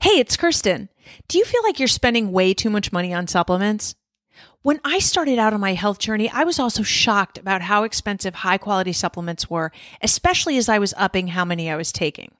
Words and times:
Hey, 0.00 0.18
it's 0.18 0.36
Kerstin. 0.36 0.88
Do 1.28 1.38
you 1.38 1.44
feel 1.44 1.62
like 1.62 1.78
you're 1.78 1.88
spending 1.88 2.32
way 2.32 2.54
too 2.54 2.70
much 2.70 2.92
money 2.92 3.14
on 3.14 3.26
supplements? 3.26 3.94
When 4.62 4.80
I 4.84 4.98
started 4.98 5.38
out 5.38 5.52
on 5.52 5.60
my 5.60 5.74
health 5.74 5.98
journey, 5.98 6.30
I 6.30 6.44
was 6.44 6.58
also 6.58 6.82
shocked 6.82 7.38
about 7.38 7.62
how 7.62 7.84
expensive 7.84 8.36
high 8.36 8.58
quality 8.58 8.92
supplements 8.92 9.48
were, 9.48 9.72
especially 10.02 10.56
as 10.56 10.68
I 10.68 10.78
was 10.78 10.94
upping 10.96 11.28
how 11.28 11.44
many 11.44 11.70
I 11.70 11.76
was 11.76 11.92
taking. 11.92 12.32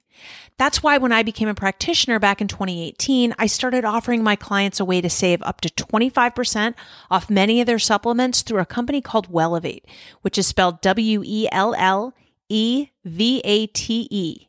That's 0.57 0.81
why 0.81 0.97
when 0.97 1.11
I 1.11 1.23
became 1.23 1.47
a 1.47 1.53
practitioner 1.53 2.19
back 2.19 2.41
in 2.41 2.47
2018, 2.47 3.35
I 3.37 3.47
started 3.47 3.85
offering 3.85 4.23
my 4.23 4.35
clients 4.35 4.79
a 4.79 4.85
way 4.85 5.01
to 5.01 5.09
save 5.09 5.41
up 5.43 5.61
to 5.61 5.69
25% 5.69 6.73
off 7.11 7.29
many 7.29 7.61
of 7.61 7.67
their 7.67 7.79
supplements 7.79 8.41
through 8.41 8.61
a 8.61 8.65
company 8.65 9.01
called 9.01 9.31
Wellevate, 9.31 9.83
which 10.21 10.37
is 10.37 10.47
spelled 10.47 10.81
W 10.81 11.21
E 11.25 11.47
L 11.51 11.75
L 11.75 12.13
E 12.49 12.89
V 13.03 13.41
A 13.43 13.67
T 13.67 14.07
E. 14.09 14.47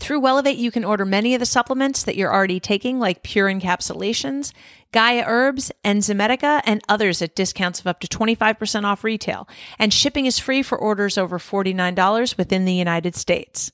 Through 0.00 0.22
Wellevate, 0.22 0.56
you 0.56 0.70
can 0.70 0.82
order 0.82 1.04
many 1.04 1.34
of 1.34 1.40
the 1.40 1.46
supplements 1.46 2.02
that 2.02 2.16
you're 2.16 2.32
already 2.32 2.58
taking, 2.58 2.98
like 2.98 3.22
Pure 3.22 3.52
Encapsulations, 3.52 4.52
Gaia 4.92 5.24
Herbs, 5.26 5.70
Enzymedica, 5.84 6.62
and 6.64 6.82
others 6.88 7.20
at 7.20 7.36
discounts 7.36 7.80
of 7.80 7.86
up 7.86 8.00
to 8.00 8.08
25% 8.08 8.84
off 8.84 9.04
retail. 9.04 9.46
And 9.78 9.92
shipping 9.92 10.24
is 10.24 10.38
free 10.38 10.62
for 10.62 10.78
orders 10.78 11.18
over 11.18 11.38
$49 11.38 12.38
within 12.38 12.64
the 12.64 12.72
United 12.72 13.14
States. 13.14 13.72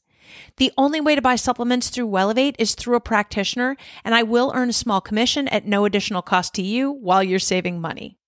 The 0.56 0.72
only 0.76 1.00
way 1.00 1.14
to 1.14 1.22
buy 1.22 1.36
supplements 1.36 1.90
through 1.90 2.08
Wellevate 2.08 2.56
is 2.58 2.74
through 2.74 2.96
a 2.96 3.00
practitioner, 3.00 3.76
and 4.04 4.12
I 4.12 4.24
will 4.24 4.52
earn 4.54 4.70
a 4.70 4.74
small 4.74 5.00
commission 5.00 5.46
at 5.48 5.64
no 5.64 5.84
additional 5.84 6.22
cost 6.22 6.54
to 6.54 6.62
you 6.62 6.90
while 6.90 7.22
you're 7.22 7.38
saving 7.38 7.80
money. 7.80 8.18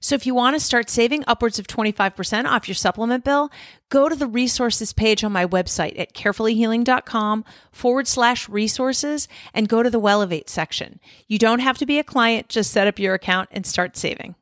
So 0.00 0.14
if 0.14 0.26
you 0.26 0.34
want 0.34 0.54
to 0.54 0.60
start 0.60 0.90
saving 0.90 1.24
upwards 1.26 1.58
of 1.58 1.66
25% 1.66 2.44
off 2.44 2.68
your 2.68 2.74
supplement 2.74 3.24
bill, 3.24 3.50
go 3.88 4.08
to 4.08 4.16
the 4.16 4.26
resources 4.26 4.92
page 4.92 5.24
on 5.24 5.32
my 5.32 5.46
website 5.46 5.98
at 5.98 6.14
carefullyhealing.com 6.14 7.44
forward 7.72 8.08
slash 8.08 8.48
resources 8.48 9.28
and 9.54 9.68
go 9.68 9.82
to 9.82 9.90
the 9.90 10.00
Wellevate 10.00 10.48
section. 10.48 11.00
You 11.26 11.38
don't 11.38 11.60
have 11.60 11.78
to 11.78 11.86
be 11.86 11.98
a 11.98 12.04
client, 12.04 12.48
just 12.48 12.70
set 12.70 12.86
up 12.86 12.98
your 12.98 13.14
account 13.14 13.48
and 13.52 13.66
start 13.66 13.96
saving. 13.96 14.34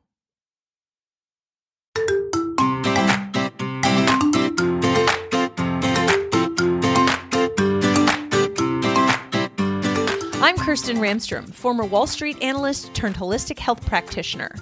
I'm 10.45 10.57
Kerstin 10.57 10.97
Ramstrom, 10.99 11.51
former 11.51 11.85
Wall 11.85 12.05
Street 12.05 12.37
analyst 12.39 12.93
turned 12.93 13.15
holistic 13.15 13.57
health 13.57 13.83
practitioner. 13.83 14.55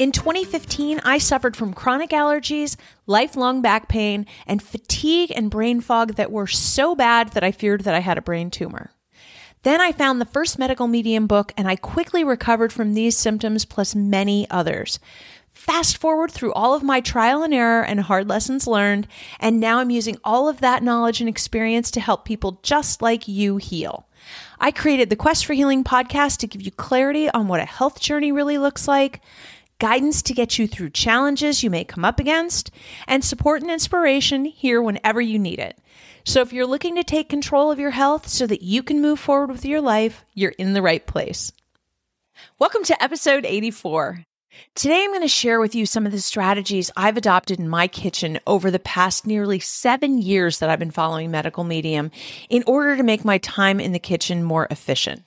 In 0.00 0.12
2015, 0.12 1.02
I 1.04 1.18
suffered 1.18 1.54
from 1.54 1.74
chronic 1.74 2.08
allergies, 2.08 2.76
lifelong 3.06 3.60
back 3.60 3.86
pain, 3.86 4.24
and 4.46 4.62
fatigue 4.62 5.30
and 5.36 5.50
brain 5.50 5.82
fog 5.82 6.14
that 6.14 6.32
were 6.32 6.46
so 6.46 6.94
bad 6.94 7.32
that 7.32 7.44
I 7.44 7.52
feared 7.52 7.82
that 7.82 7.92
I 7.92 7.98
had 7.98 8.16
a 8.16 8.22
brain 8.22 8.50
tumor. 8.50 8.92
Then 9.62 9.78
I 9.78 9.92
found 9.92 10.18
the 10.18 10.24
first 10.24 10.58
medical 10.58 10.86
medium 10.86 11.26
book 11.26 11.52
and 11.54 11.68
I 11.68 11.76
quickly 11.76 12.24
recovered 12.24 12.72
from 12.72 12.94
these 12.94 13.14
symptoms 13.14 13.66
plus 13.66 13.94
many 13.94 14.48
others. 14.48 15.00
Fast 15.52 15.98
forward 15.98 16.30
through 16.30 16.54
all 16.54 16.72
of 16.72 16.82
my 16.82 17.02
trial 17.02 17.42
and 17.42 17.52
error 17.52 17.84
and 17.84 18.00
hard 18.00 18.26
lessons 18.26 18.66
learned, 18.66 19.06
and 19.38 19.60
now 19.60 19.80
I'm 19.80 19.90
using 19.90 20.16
all 20.24 20.48
of 20.48 20.60
that 20.60 20.82
knowledge 20.82 21.20
and 21.20 21.28
experience 21.28 21.90
to 21.90 22.00
help 22.00 22.24
people 22.24 22.58
just 22.62 23.02
like 23.02 23.28
you 23.28 23.58
heal. 23.58 24.06
I 24.58 24.70
created 24.70 25.10
the 25.10 25.16
Quest 25.16 25.44
for 25.44 25.52
Healing 25.52 25.84
podcast 25.84 26.38
to 26.38 26.46
give 26.46 26.62
you 26.62 26.70
clarity 26.70 27.28
on 27.28 27.48
what 27.48 27.60
a 27.60 27.66
health 27.66 28.00
journey 28.00 28.32
really 28.32 28.56
looks 28.56 28.88
like, 28.88 29.20
guidance 29.80 30.22
to 30.22 30.34
get 30.34 30.58
you 30.58 30.68
through 30.68 30.90
challenges 30.90 31.64
you 31.64 31.70
may 31.70 31.82
come 31.82 32.04
up 32.04 32.20
against, 32.20 32.70
and 33.08 33.24
support 33.24 33.62
and 33.62 33.70
inspiration 33.70 34.44
here 34.44 34.80
whenever 34.80 35.20
you 35.20 35.38
need 35.38 35.58
it. 35.58 35.78
So 36.24 36.42
if 36.42 36.52
you're 36.52 36.66
looking 36.66 36.94
to 36.96 37.02
take 37.02 37.28
control 37.28 37.72
of 37.72 37.80
your 37.80 37.90
health 37.90 38.28
so 38.28 38.46
that 38.46 38.62
you 38.62 38.82
can 38.82 39.00
move 39.00 39.18
forward 39.18 39.50
with 39.50 39.64
your 39.64 39.80
life, 39.80 40.24
you're 40.34 40.52
in 40.52 40.74
the 40.74 40.82
right 40.82 41.04
place. 41.04 41.50
Welcome 42.58 42.84
to 42.84 43.02
episode 43.02 43.44
84. 43.46 44.24
Today, 44.74 45.04
I'm 45.04 45.10
going 45.10 45.22
to 45.22 45.28
share 45.28 45.60
with 45.60 45.74
you 45.74 45.86
some 45.86 46.04
of 46.04 46.12
the 46.12 46.20
strategies 46.20 46.90
I've 46.96 47.16
adopted 47.16 47.58
in 47.58 47.68
my 47.68 47.88
kitchen 47.88 48.38
over 48.46 48.70
the 48.70 48.78
past 48.78 49.26
nearly 49.26 49.60
seven 49.60 50.18
years 50.18 50.58
that 50.58 50.68
I've 50.68 50.78
been 50.78 50.90
following 50.90 51.30
Medical 51.30 51.64
Medium 51.64 52.10
in 52.50 52.62
order 52.66 52.96
to 52.96 53.02
make 53.02 53.24
my 53.24 53.38
time 53.38 53.80
in 53.80 53.92
the 53.92 53.98
kitchen 53.98 54.42
more 54.42 54.66
efficient. 54.70 55.22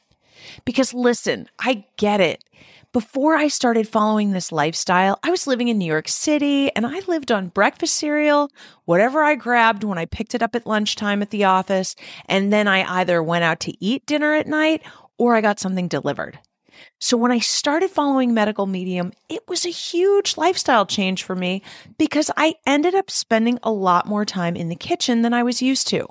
Because 0.65 0.93
listen, 0.93 1.49
I 1.59 1.85
get 1.97 2.21
it. 2.21 2.43
Before 2.93 3.35
I 3.35 3.47
started 3.47 3.87
following 3.87 4.33
this 4.33 4.51
lifestyle, 4.51 5.17
I 5.23 5.31
was 5.31 5.47
living 5.47 5.67
in 5.67 5.79
New 5.79 5.85
York 5.85 6.07
City 6.07 6.69
and 6.75 6.85
I 6.85 6.99
lived 7.07 7.31
on 7.31 7.47
breakfast 7.47 7.95
cereal, 7.95 8.51
whatever 8.85 9.23
I 9.23 9.33
grabbed 9.33 9.83
when 9.83 9.97
I 9.97 10.05
picked 10.05 10.35
it 10.35 10.43
up 10.43 10.55
at 10.55 10.67
lunchtime 10.67 11.23
at 11.23 11.31
the 11.31 11.43
office, 11.45 11.95
and 12.27 12.53
then 12.53 12.67
I 12.67 12.99
either 12.99 13.23
went 13.23 13.45
out 13.45 13.59
to 13.61 13.83
eat 13.83 14.05
dinner 14.05 14.35
at 14.35 14.45
night 14.45 14.83
or 15.17 15.35
I 15.35 15.41
got 15.41 15.59
something 15.59 15.87
delivered. 15.87 16.37
So 16.99 17.17
when 17.17 17.31
I 17.31 17.39
started 17.39 17.89
following 17.89 18.31
Medical 18.31 18.67
Medium, 18.67 19.11
it 19.27 19.41
was 19.47 19.65
a 19.65 19.69
huge 19.69 20.37
lifestyle 20.37 20.85
change 20.85 21.23
for 21.23 21.35
me 21.35 21.63
because 21.97 22.29
I 22.37 22.57
ended 22.67 22.93
up 22.93 23.09
spending 23.09 23.57
a 23.63 23.71
lot 23.71 24.05
more 24.05 24.23
time 24.23 24.55
in 24.55 24.69
the 24.69 24.75
kitchen 24.75 25.23
than 25.23 25.33
I 25.33 25.41
was 25.41 25.63
used 25.63 25.87
to. 25.87 26.05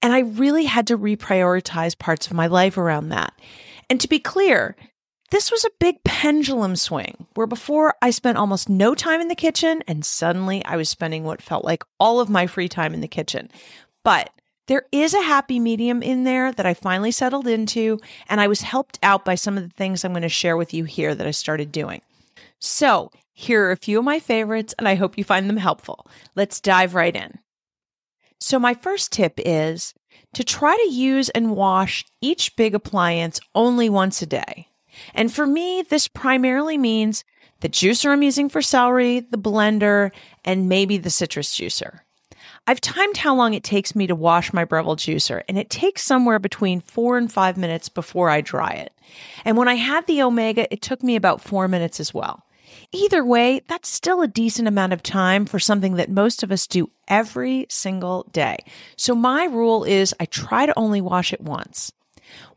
And 0.00 0.12
I 0.12 0.20
really 0.20 0.66
had 0.66 0.86
to 0.86 0.96
reprioritize 0.96 1.98
parts 1.98 2.28
of 2.28 2.32
my 2.32 2.46
life 2.46 2.78
around 2.78 3.08
that. 3.08 3.32
And 3.90 4.00
to 4.00 4.08
be 4.08 4.20
clear, 4.20 4.76
this 5.36 5.50
was 5.50 5.66
a 5.66 5.70
big 5.78 6.02
pendulum 6.02 6.74
swing 6.74 7.26
where 7.34 7.46
before 7.46 7.94
I 8.00 8.08
spent 8.08 8.38
almost 8.38 8.70
no 8.70 8.94
time 8.94 9.20
in 9.20 9.28
the 9.28 9.34
kitchen 9.34 9.82
and 9.86 10.02
suddenly 10.02 10.64
I 10.64 10.76
was 10.76 10.88
spending 10.88 11.24
what 11.24 11.42
felt 11.42 11.62
like 11.62 11.84
all 12.00 12.20
of 12.20 12.30
my 12.30 12.46
free 12.46 12.70
time 12.70 12.94
in 12.94 13.02
the 13.02 13.06
kitchen. 13.06 13.50
But 14.02 14.30
there 14.66 14.86
is 14.92 15.12
a 15.12 15.20
happy 15.20 15.60
medium 15.60 16.02
in 16.02 16.24
there 16.24 16.52
that 16.52 16.64
I 16.64 16.72
finally 16.72 17.10
settled 17.10 17.46
into, 17.46 18.00
and 18.30 18.40
I 18.40 18.48
was 18.48 18.62
helped 18.62 18.98
out 19.02 19.26
by 19.26 19.34
some 19.34 19.58
of 19.58 19.62
the 19.62 19.74
things 19.74 20.06
I'm 20.06 20.14
going 20.14 20.22
to 20.22 20.30
share 20.30 20.56
with 20.56 20.72
you 20.72 20.84
here 20.84 21.14
that 21.14 21.26
I 21.26 21.32
started 21.32 21.70
doing. 21.70 22.00
So, 22.58 23.10
here 23.34 23.66
are 23.66 23.72
a 23.72 23.76
few 23.76 23.98
of 23.98 24.06
my 24.06 24.18
favorites, 24.18 24.74
and 24.78 24.88
I 24.88 24.94
hope 24.94 25.18
you 25.18 25.22
find 25.22 25.50
them 25.50 25.58
helpful. 25.58 26.06
Let's 26.34 26.62
dive 26.62 26.94
right 26.94 27.14
in. 27.14 27.40
So, 28.40 28.58
my 28.58 28.72
first 28.72 29.12
tip 29.12 29.34
is 29.36 29.92
to 30.32 30.42
try 30.42 30.74
to 30.74 30.90
use 30.90 31.28
and 31.28 31.54
wash 31.54 32.06
each 32.22 32.56
big 32.56 32.74
appliance 32.74 33.38
only 33.54 33.90
once 33.90 34.22
a 34.22 34.26
day. 34.26 34.68
And 35.14 35.32
for 35.32 35.46
me, 35.46 35.82
this 35.82 36.08
primarily 36.08 36.78
means 36.78 37.24
the 37.60 37.68
juicer 37.68 38.10
I'm 38.10 38.22
using 38.22 38.48
for 38.48 38.62
celery, 38.62 39.20
the 39.20 39.38
blender, 39.38 40.10
and 40.44 40.68
maybe 40.68 40.98
the 40.98 41.10
citrus 41.10 41.56
juicer. 41.56 42.00
I've 42.66 42.80
timed 42.80 43.18
how 43.18 43.34
long 43.34 43.54
it 43.54 43.62
takes 43.62 43.94
me 43.94 44.06
to 44.08 44.14
wash 44.14 44.52
my 44.52 44.64
Breville 44.64 44.96
juicer, 44.96 45.42
and 45.48 45.56
it 45.56 45.70
takes 45.70 46.02
somewhere 46.02 46.38
between 46.38 46.80
four 46.80 47.16
and 47.16 47.32
five 47.32 47.56
minutes 47.56 47.88
before 47.88 48.28
I 48.28 48.40
dry 48.40 48.70
it. 48.70 48.92
And 49.44 49.56
when 49.56 49.68
I 49.68 49.74
had 49.74 50.06
the 50.06 50.22
Omega, 50.22 50.72
it 50.72 50.82
took 50.82 51.02
me 51.02 51.14
about 51.14 51.40
four 51.40 51.68
minutes 51.68 52.00
as 52.00 52.12
well. 52.12 52.42
Either 52.92 53.24
way, 53.24 53.62
that's 53.68 53.88
still 53.88 54.20
a 54.20 54.28
decent 54.28 54.66
amount 54.66 54.92
of 54.92 55.02
time 55.02 55.46
for 55.46 55.58
something 55.58 55.94
that 55.94 56.10
most 56.10 56.42
of 56.42 56.50
us 56.50 56.66
do 56.66 56.90
every 57.08 57.66
single 57.68 58.24
day. 58.32 58.56
So 58.96 59.14
my 59.14 59.44
rule 59.44 59.84
is 59.84 60.14
I 60.18 60.26
try 60.26 60.66
to 60.66 60.78
only 60.78 61.00
wash 61.00 61.32
it 61.32 61.40
once. 61.40 61.92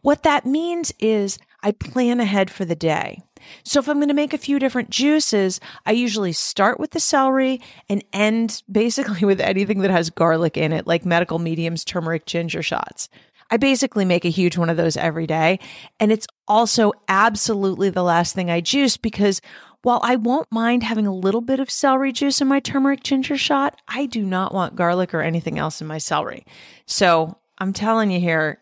What 0.02 0.24
that 0.24 0.46
means 0.46 0.92
is 1.00 1.38
I 1.62 1.72
plan 1.72 2.20
ahead 2.20 2.50
for 2.50 2.66
the 2.66 2.76
day. 2.76 3.22
So 3.64 3.80
if 3.80 3.88
I'm 3.88 3.98
going 3.98 4.10
to 4.10 4.14
make 4.14 4.34
a 4.34 4.38
few 4.38 4.60
different 4.60 4.90
juices, 4.90 5.60
I 5.86 5.92
usually 5.92 6.34
start 6.34 6.80
with 6.80 6.92
the 6.92 7.00
celery 7.00 7.62
and 7.90 8.04
end 8.14 8.64
basically 8.72 9.26
with 9.26 9.40
anything 9.40 9.80
that 9.80 9.92
has 9.92 10.10
garlic 10.10 10.58
in 10.58 10.72
it, 10.72 10.88
like 10.88 11.06
medical 11.06 11.40
mediums 11.40 11.84
turmeric 11.84 12.26
ginger 12.26 12.62
shots. 12.62 13.10
I 13.52 13.58
basically 13.58 14.06
make 14.06 14.26
a 14.26 14.30
huge 14.30 14.58
one 14.58 14.70
of 14.70 14.78
those 14.78 14.96
every 14.96 15.26
day. 15.26 15.60
And 16.00 16.12
it's 16.12 16.28
also 16.48 16.94
absolutely 17.08 17.90
the 17.90 18.04
last 18.04 18.36
thing 18.36 18.52
I 18.52 18.62
juice 18.62 18.96
because 18.96 19.42
while 19.82 20.02
I 20.04 20.18
won't 20.18 20.52
mind 20.52 20.84
having 20.84 21.08
a 21.08 21.16
little 21.16 21.42
bit 21.42 21.60
of 21.60 21.72
celery 21.72 22.12
juice 22.12 22.42
in 22.42 22.48
my 22.48 22.60
turmeric 22.60 23.02
ginger 23.02 23.38
shot, 23.38 23.82
I 23.88 24.06
do 24.06 24.24
not 24.24 24.54
want 24.54 24.76
garlic 24.76 25.14
or 25.14 25.22
anything 25.22 25.58
else 25.58 25.82
in 25.82 25.88
my 25.88 25.98
celery. 25.98 26.46
So 26.86 27.38
I'm 27.58 27.74
telling 27.74 28.12
you 28.12 28.20
here, 28.20 28.60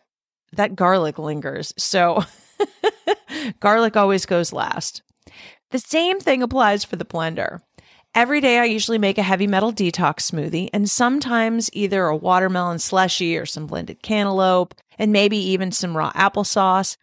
that 0.54 0.76
garlic 0.76 1.20
lingers. 1.20 1.74
So 1.78 2.24
Garlic 3.60 3.96
always 3.96 4.26
goes 4.26 4.54
last. 4.54 5.02
The 5.72 5.80
same 5.80 6.20
thing 6.20 6.42
applies 6.42 6.84
for 6.84 6.96
the 6.96 7.06
blender. 7.06 7.62
Every 8.16 8.42
day, 8.42 8.58
I 8.58 8.66
usually 8.66 8.98
make 8.98 9.18
a 9.18 9.24
heavy 9.24 9.48
metal 9.48 9.72
detox 9.72 10.32
smoothie 10.32 10.70
and 10.74 10.90
sometimes 10.90 11.70
either 11.74 12.06
a 12.06 12.16
watermelon 12.16 12.80
slushy 12.80 13.38
or 13.38 13.46
some 13.46 13.68
blended 13.68 14.02
cantaloupe 14.02 14.74
and 14.98 15.12
maybe 15.12 15.38
even 15.38 15.72
some 15.72 15.96
raw 15.96 16.12
applesauce. 16.14 16.98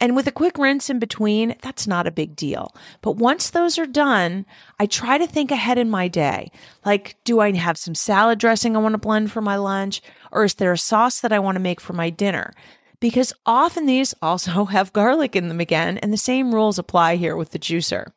And 0.00 0.14
with 0.14 0.26
a 0.26 0.32
quick 0.32 0.58
rinse 0.58 0.90
in 0.90 0.98
between, 0.98 1.56
that's 1.62 1.86
not 1.86 2.06
a 2.06 2.10
big 2.10 2.36
deal. 2.36 2.74
But 3.00 3.12
once 3.12 3.48
those 3.48 3.78
are 3.78 3.86
done, 3.86 4.44
I 4.78 4.86
try 4.86 5.16
to 5.18 5.26
think 5.26 5.50
ahead 5.50 5.78
in 5.78 5.88
my 5.88 6.08
day. 6.08 6.50
Like, 6.84 7.16
do 7.24 7.40
I 7.40 7.52
have 7.52 7.78
some 7.78 7.94
salad 7.94 8.38
dressing 8.38 8.76
I 8.76 8.80
want 8.80 8.94
to 8.94 8.98
blend 8.98 9.32
for 9.32 9.40
my 9.40 9.56
lunch? 9.56 10.02
Or 10.32 10.44
is 10.44 10.54
there 10.54 10.72
a 10.72 10.78
sauce 10.78 11.20
that 11.20 11.32
I 11.32 11.38
want 11.38 11.56
to 11.56 11.60
make 11.60 11.80
for 11.80 11.94
my 11.94 12.10
dinner? 12.10 12.52
Because 13.00 13.32
often 13.44 13.86
these 13.86 14.14
also 14.22 14.64
have 14.66 14.92
garlic 14.92 15.36
in 15.36 15.48
them 15.48 15.60
again, 15.60 15.98
and 15.98 16.12
the 16.12 16.18
same 16.18 16.54
rules 16.54 16.78
apply 16.78 17.16
here 17.16 17.36
with 17.36 17.50
the 17.50 17.58
juicer. 17.58 18.12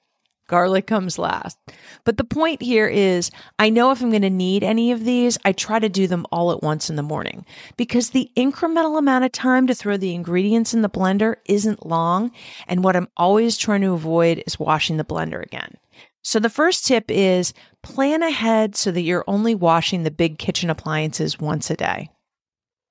Garlic 0.49 0.87
comes 0.87 1.17
last. 1.17 1.57
But 2.03 2.17
the 2.17 2.23
point 2.25 2.61
here 2.61 2.87
is 2.87 3.31
I 3.57 3.69
know 3.69 3.91
if 3.91 4.01
I'm 4.01 4.09
going 4.09 4.23
to 4.23 4.29
need 4.29 4.63
any 4.63 4.91
of 4.91 5.05
these, 5.05 5.37
I 5.45 5.53
try 5.53 5.79
to 5.79 5.87
do 5.87 6.07
them 6.07 6.25
all 6.31 6.51
at 6.51 6.63
once 6.63 6.89
in 6.89 6.95
the 6.95 7.03
morning 7.03 7.45
because 7.77 8.09
the 8.09 8.29
incremental 8.35 8.97
amount 8.97 9.25
of 9.25 9.31
time 9.31 9.67
to 9.67 9.75
throw 9.75 9.95
the 9.95 10.15
ingredients 10.15 10.73
in 10.73 10.81
the 10.81 10.89
blender 10.89 11.35
isn't 11.45 11.85
long. 11.85 12.31
And 12.67 12.83
what 12.83 12.95
I'm 12.95 13.07
always 13.15 13.57
trying 13.57 13.81
to 13.81 13.93
avoid 13.93 14.43
is 14.45 14.59
washing 14.59 14.97
the 14.97 15.05
blender 15.05 15.41
again. 15.41 15.77
So 16.23 16.39
the 16.39 16.49
first 16.49 16.85
tip 16.85 17.05
is 17.09 17.53
plan 17.81 18.23
ahead 18.23 18.75
so 18.75 18.91
that 18.91 19.01
you're 19.01 19.23
only 19.27 19.55
washing 19.55 20.03
the 20.03 20.11
big 20.11 20.37
kitchen 20.37 20.69
appliances 20.69 21.39
once 21.39 21.69
a 21.69 21.77
day. 21.77 22.09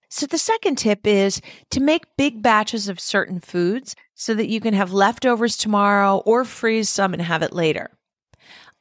So 0.08 0.26
the 0.26 0.38
second 0.38 0.76
tip 0.76 1.06
is 1.06 1.40
to 1.70 1.80
make 1.80 2.16
big 2.16 2.42
batches 2.42 2.88
of 2.88 2.98
certain 2.98 3.40
foods 3.40 3.94
so 4.14 4.32
that 4.34 4.48
you 4.48 4.60
can 4.60 4.74
have 4.74 4.92
leftovers 4.92 5.56
tomorrow 5.56 6.22
or 6.24 6.44
freeze 6.44 6.88
some 6.88 7.12
and 7.12 7.22
have 7.22 7.42
it 7.42 7.52
later. 7.52 7.90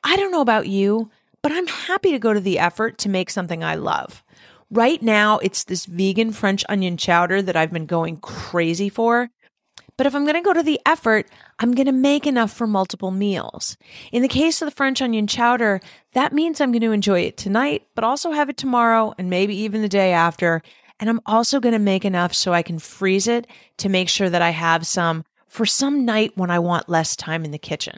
I 0.03 0.15
don't 0.15 0.31
know 0.31 0.41
about 0.41 0.67
you, 0.67 1.11
but 1.41 1.51
I'm 1.51 1.67
happy 1.67 2.11
to 2.11 2.19
go 2.19 2.33
to 2.33 2.39
the 2.39 2.59
effort 2.59 2.97
to 2.99 3.09
make 3.09 3.29
something 3.29 3.63
I 3.63 3.75
love. 3.75 4.23
Right 4.69 5.01
now, 5.01 5.37
it's 5.39 5.65
this 5.65 5.85
vegan 5.85 6.31
French 6.31 6.63
onion 6.69 6.97
chowder 6.97 7.41
that 7.41 7.55
I've 7.55 7.71
been 7.71 7.85
going 7.85 8.17
crazy 8.17 8.89
for. 8.89 9.29
But 9.97 10.05
if 10.05 10.13
I'm 10.13 10.25
going 10.25 10.35
to 10.35 10.41
go 10.41 10.53
to 10.53 10.63
the 10.63 10.79
effort, 10.85 11.27
I'm 11.59 11.73
going 11.73 11.87
to 11.87 11.91
make 11.91 12.27
enough 12.27 12.51
for 12.51 12.67
multiple 12.67 13.09
meals. 13.11 13.77
In 14.11 14.21
the 14.21 14.27
case 14.27 14.61
of 14.61 14.67
the 14.67 14.75
French 14.75 15.01
onion 15.01 15.25
chowder, 15.25 15.81
that 16.13 16.33
means 16.33 16.61
I'm 16.61 16.71
going 16.71 16.81
to 16.81 16.91
enjoy 16.91 17.21
it 17.21 17.35
tonight, 17.35 17.87
but 17.95 18.03
also 18.03 18.31
have 18.31 18.49
it 18.49 18.57
tomorrow 18.57 19.13
and 19.17 19.29
maybe 19.29 19.55
even 19.55 19.81
the 19.81 19.89
day 19.89 20.13
after. 20.13 20.61
And 20.99 21.09
I'm 21.09 21.21
also 21.25 21.59
going 21.59 21.73
to 21.73 21.79
make 21.79 22.05
enough 22.05 22.33
so 22.33 22.53
I 22.53 22.63
can 22.63 22.79
freeze 22.79 23.27
it 23.27 23.47
to 23.77 23.89
make 23.89 24.09
sure 24.09 24.29
that 24.29 24.41
I 24.41 24.49
have 24.49 24.87
some 24.87 25.23
for 25.47 25.65
some 25.65 26.05
night 26.05 26.33
when 26.35 26.51
I 26.51 26.59
want 26.59 26.89
less 26.89 27.15
time 27.15 27.45
in 27.45 27.51
the 27.51 27.57
kitchen. 27.57 27.97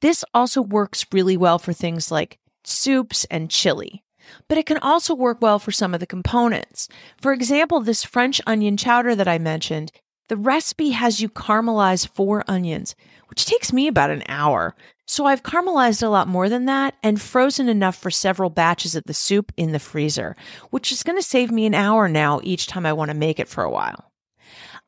This 0.00 0.24
also 0.34 0.60
works 0.60 1.06
really 1.12 1.36
well 1.36 1.58
for 1.58 1.72
things 1.72 2.10
like 2.10 2.38
soups 2.64 3.24
and 3.30 3.50
chili, 3.50 4.02
but 4.48 4.58
it 4.58 4.66
can 4.66 4.78
also 4.78 5.14
work 5.14 5.38
well 5.40 5.58
for 5.58 5.70
some 5.70 5.94
of 5.94 6.00
the 6.00 6.06
components. 6.06 6.88
For 7.20 7.32
example, 7.32 7.80
this 7.80 8.04
French 8.04 8.40
onion 8.46 8.76
chowder 8.76 9.14
that 9.14 9.28
I 9.28 9.38
mentioned, 9.38 9.92
the 10.28 10.36
recipe 10.36 10.90
has 10.90 11.20
you 11.20 11.28
caramelize 11.28 12.08
four 12.08 12.44
onions, 12.48 12.94
which 13.28 13.44
takes 13.44 13.72
me 13.72 13.86
about 13.86 14.10
an 14.10 14.22
hour. 14.28 14.74
So 15.12 15.26
I've 15.26 15.42
caramelized 15.42 16.02
a 16.02 16.08
lot 16.08 16.26
more 16.26 16.48
than 16.48 16.64
that 16.64 16.94
and 17.02 17.20
frozen 17.20 17.68
enough 17.68 17.96
for 17.96 18.10
several 18.10 18.48
batches 18.48 18.94
of 18.94 19.04
the 19.04 19.12
soup 19.12 19.52
in 19.58 19.72
the 19.72 19.78
freezer, 19.78 20.36
which 20.70 20.90
is 20.90 21.02
going 21.02 21.18
to 21.18 21.22
save 21.22 21.50
me 21.50 21.66
an 21.66 21.74
hour 21.74 22.08
now 22.08 22.40
each 22.42 22.66
time 22.66 22.86
I 22.86 22.94
want 22.94 23.10
to 23.10 23.14
make 23.14 23.38
it 23.38 23.46
for 23.46 23.62
a 23.62 23.70
while. 23.70 24.10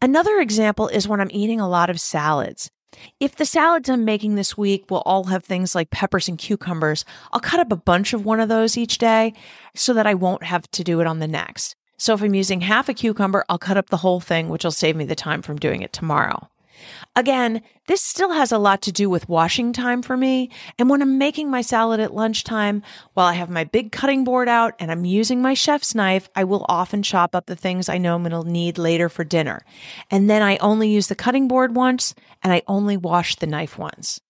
Another 0.00 0.40
example 0.40 0.88
is 0.88 1.06
when 1.06 1.20
I'm 1.20 1.30
eating 1.30 1.60
a 1.60 1.68
lot 1.68 1.90
of 1.90 2.00
salads. 2.00 2.70
If 3.20 3.36
the 3.36 3.44
salads 3.44 3.90
I'm 3.90 4.06
making 4.06 4.36
this 4.36 4.56
week 4.56 4.90
will 4.90 5.02
all 5.04 5.24
have 5.24 5.44
things 5.44 5.74
like 5.74 5.90
peppers 5.90 6.26
and 6.26 6.38
cucumbers, 6.38 7.04
I'll 7.30 7.40
cut 7.40 7.60
up 7.60 7.70
a 7.70 7.76
bunch 7.76 8.14
of 8.14 8.24
one 8.24 8.40
of 8.40 8.48
those 8.48 8.78
each 8.78 8.96
day 8.96 9.34
so 9.74 9.92
that 9.92 10.06
I 10.06 10.14
won't 10.14 10.44
have 10.44 10.70
to 10.70 10.82
do 10.82 11.02
it 11.02 11.06
on 11.06 11.18
the 11.18 11.28
next. 11.28 11.76
So 11.98 12.14
if 12.14 12.22
I'm 12.22 12.32
using 12.32 12.62
half 12.62 12.88
a 12.88 12.94
cucumber, 12.94 13.44
I'll 13.50 13.58
cut 13.58 13.76
up 13.76 13.90
the 13.90 13.98
whole 13.98 14.20
thing, 14.20 14.48
which 14.48 14.64
will 14.64 14.70
save 14.70 14.96
me 14.96 15.04
the 15.04 15.14
time 15.14 15.42
from 15.42 15.58
doing 15.58 15.82
it 15.82 15.92
tomorrow. 15.92 16.48
Again, 17.16 17.62
this 17.86 18.02
still 18.02 18.32
has 18.32 18.50
a 18.50 18.58
lot 18.58 18.82
to 18.82 18.92
do 18.92 19.08
with 19.08 19.28
washing 19.28 19.72
time 19.72 20.02
for 20.02 20.16
me. 20.16 20.50
And 20.78 20.88
when 20.88 21.02
I'm 21.02 21.18
making 21.18 21.50
my 21.50 21.62
salad 21.62 22.00
at 22.00 22.14
lunchtime, 22.14 22.82
while 23.12 23.26
I 23.26 23.34
have 23.34 23.50
my 23.50 23.64
big 23.64 23.92
cutting 23.92 24.24
board 24.24 24.48
out 24.48 24.74
and 24.78 24.90
I'm 24.90 25.04
using 25.04 25.40
my 25.40 25.54
chef's 25.54 25.94
knife, 25.94 26.28
I 26.34 26.44
will 26.44 26.64
often 26.68 27.02
chop 27.02 27.34
up 27.34 27.46
the 27.46 27.56
things 27.56 27.88
I 27.88 27.98
know 27.98 28.14
I'm 28.14 28.24
going 28.24 28.42
to 28.42 28.50
need 28.50 28.78
later 28.78 29.08
for 29.08 29.24
dinner. 29.24 29.64
And 30.10 30.28
then 30.28 30.42
I 30.42 30.56
only 30.58 30.88
use 30.88 31.08
the 31.08 31.14
cutting 31.14 31.48
board 31.48 31.74
once 31.74 32.14
and 32.42 32.52
I 32.52 32.62
only 32.66 32.96
wash 32.96 33.36
the 33.36 33.46
knife 33.46 33.78
once. 33.78 34.20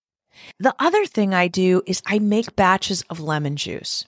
The 0.59 0.75
other 0.79 1.07
thing 1.07 1.33
I 1.33 1.49
do 1.49 1.83
is 1.87 2.03
I 2.07 2.19
make 2.19 2.57
batches 2.57 3.03
of 3.03 3.21
lemon 3.21 3.57
juice. 3.57 4.05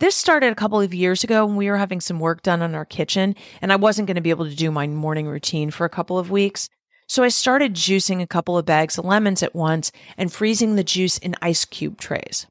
This 0.00 0.16
started 0.16 0.50
a 0.50 0.56
couple 0.56 0.80
of 0.80 0.92
years 0.92 1.22
ago 1.22 1.46
when 1.46 1.54
we 1.54 1.70
were 1.70 1.76
having 1.76 2.00
some 2.00 2.18
work 2.18 2.42
done 2.42 2.60
on 2.60 2.74
our 2.74 2.84
kitchen 2.84 3.36
and 3.60 3.72
I 3.72 3.76
wasn't 3.76 4.08
going 4.08 4.16
to 4.16 4.20
be 4.20 4.30
able 4.30 4.48
to 4.48 4.56
do 4.56 4.72
my 4.72 4.86
morning 4.88 5.28
routine 5.28 5.70
for 5.70 5.84
a 5.84 5.90
couple 5.90 6.18
of 6.18 6.30
weeks. 6.30 6.68
So 7.12 7.22
I 7.22 7.28
started 7.28 7.74
juicing 7.74 8.22
a 8.22 8.26
couple 8.26 8.56
of 8.56 8.64
bags 8.64 8.96
of 8.96 9.04
lemons 9.04 9.42
at 9.42 9.54
once 9.54 9.92
and 10.16 10.32
freezing 10.32 10.76
the 10.76 10.82
juice 10.82 11.18
in 11.18 11.34
ice 11.42 11.66
cube 11.66 12.00
trays. 12.00 12.46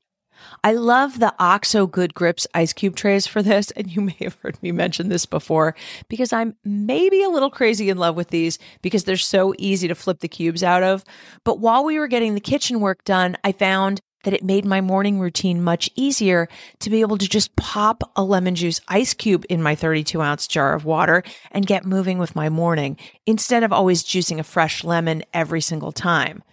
I 0.64 0.74
love 0.74 1.20
the 1.20 1.34
OXO 1.40 1.88
Good 1.88 2.14
Grips 2.14 2.46
ice 2.54 2.72
cube 2.72 2.96
trays 2.96 3.26
for 3.26 3.42
this, 3.42 3.72
and 3.72 3.90
you 3.90 4.02
may 4.02 4.16
have 4.20 4.38
heard 4.44 4.62
me 4.62 4.72
mention 4.72 5.10
this 5.10 5.26
before 5.26 5.74
because 6.10 6.32
I'm 6.32 6.56
maybe 6.64 7.24
a 7.24 7.30
little 7.30 7.50
crazy 7.50 7.90
in 7.90 7.98
love 7.98 8.16
with 8.16 8.28
these 8.28 8.60
because 8.84 9.04
they're 9.04 9.18
so 9.18 9.56
easy 9.58 9.88
to 9.88 9.96
flip 9.96 10.20
the 10.20 10.28
cubes 10.28 10.62
out 10.62 10.84
of. 10.84 11.04
But 11.44 11.60
while 11.60 11.84
we 11.84 11.98
were 11.98 12.08
getting 12.08 12.36
the 12.36 12.40
kitchen 12.40 12.82
work 12.82 13.04
done, 13.04 13.38
I 13.44 13.54
found 13.54 14.00
that 14.24 14.34
it 14.34 14.44
made 14.44 14.66
my 14.66 14.82
morning 14.82 15.20
routine 15.20 15.64
much 15.64 15.90
easier 15.96 16.48
to 16.80 16.90
be 16.90 17.02
able 17.02 17.18
to 17.18 17.28
just 17.28 17.56
pop 17.56 18.04
a 18.16 18.24
lemon 18.24 18.56
juice 18.56 18.82
ice 18.88 19.14
cube 19.14 19.46
in 19.50 19.62
my 19.62 19.76
32 19.76 20.22
ounce 20.22 20.48
jar 20.48 20.74
of 20.74 20.86
water 20.86 21.24
and 21.52 21.66
get 21.66 21.86
moving 21.86 22.18
with 22.18 22.36
my 22.36 22.50
morning 22.50 22.98
instead 23.26 23.64
of 23.64 23.74
always 23.74 24.04
juicing 24.04 24.40
a 24.40 24.44
fresh 24.44 24.84
lemon 24.84 25.24
every 25.34 25.62
single 25.62 25.92
time. 25.92 26.44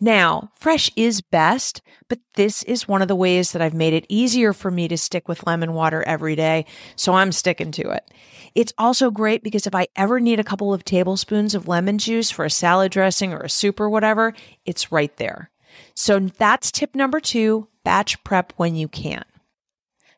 Now, 0.00 0.50
fresh 0.56 0.90
is 0.96 1.20
best, 1.20 1.80
but 2.08 2.18
this 2.34 2.62
is 2.64 2.88
one 2.88 3.00
of 3.00 3.08
the 3.08 3.16
ways 3.16 3.52
that 3.52 3.62
I've 3.62 3.74
made 3.74 3.94
it 3.94 4.06
easier 4.08 4.52
for 4.52 4.70
me 4.70 4.88
to 4.88 4.98
stick 4.98 5.28
with 5.28 5.46
lemon 5.46 5.72
water 5.72 6.02
every 6.06 6.36
day, 6.36 6.66
so 6.96 7.14
I'm 7.14 7.32
sticking 7.32 7.70
to 7.72 7.90
it. 7.90 8.10
It's 8.54 8.72
also 8.76 9.10
great 9.10 9.42
because 9.42 9.66
if 9.66 9.74
I 9.74 9.86
ever 9.96 10.20
need 10.20 10.40
a 10.40 10.44
couple 10.44 10.74
of 10.74 10.84
tablespoons 10.84 11.54
of 11.54 11.68
lemon 11.68 11.98
juice 11.98 12.30
for 12.30 12.44
a 12.44 12.50
salad 12.50 12.92
dressing 12.92 13.32
or 13.32 13.40
a 13.40 13.48
soup 13.48 13.80
or 13.80 13.88
whatever, 13.88 14.34
it's 14.64 14.92
right 14.92 15.16
there. 15.16 15.50
So 15.94 16.18
that's 16.18 16.72
tip 16.72 16.94
number 16.94 17.20
two 17.20 17.68
batch 17.84 18.22
prep 18.24 18.52
when 18.56 18.74
you 18.76 18.88
can. 18.88 19.24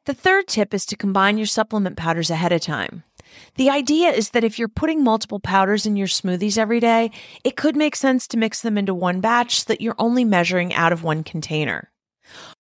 The 0.05 0.15
third 0.15 0.47
tip 0.47 0.73
is 0.73 0.87
to 0.87 0.97
combine 0.97 1.37
your 1.37 1.47
supplement 1.47 1.97
powders 1.97 2.31
ahead 2.31 2.53
of 2.53 2.61
time. 2.61 3.03
The 3.57 3.71
idea 3.71 4.11
is 4.11 4.31
that 4.31 4.45
if 4.45 4.59
you're 4.59 4.69
putting 4.69 5.03
multiple 5.03 5.41
powders 5.41 5.85
in 5.85 5.97
your 5.97 6.07
smoothies 6.07 6.57
every 6.57 6.79
day, 6.79 7.11
it 7.43 7.57
could 7.57 7.77
make 7.77 7.97
sense 7.97 8.29
to 8.29 8.37
mix 8.37 8.63
them 8.63 8.79
into 8.79 8.95
one 8.95 9.21
batch 9.21 9.61
so 9.61 9.65
that 9.69 9.81
you're 9.81 9.97
only 9.99 10.25
measuring 10.25 10.73
out 10.75 10.93
of 10.93 11.03
one 11.03 11.25
container. 11.25 11.91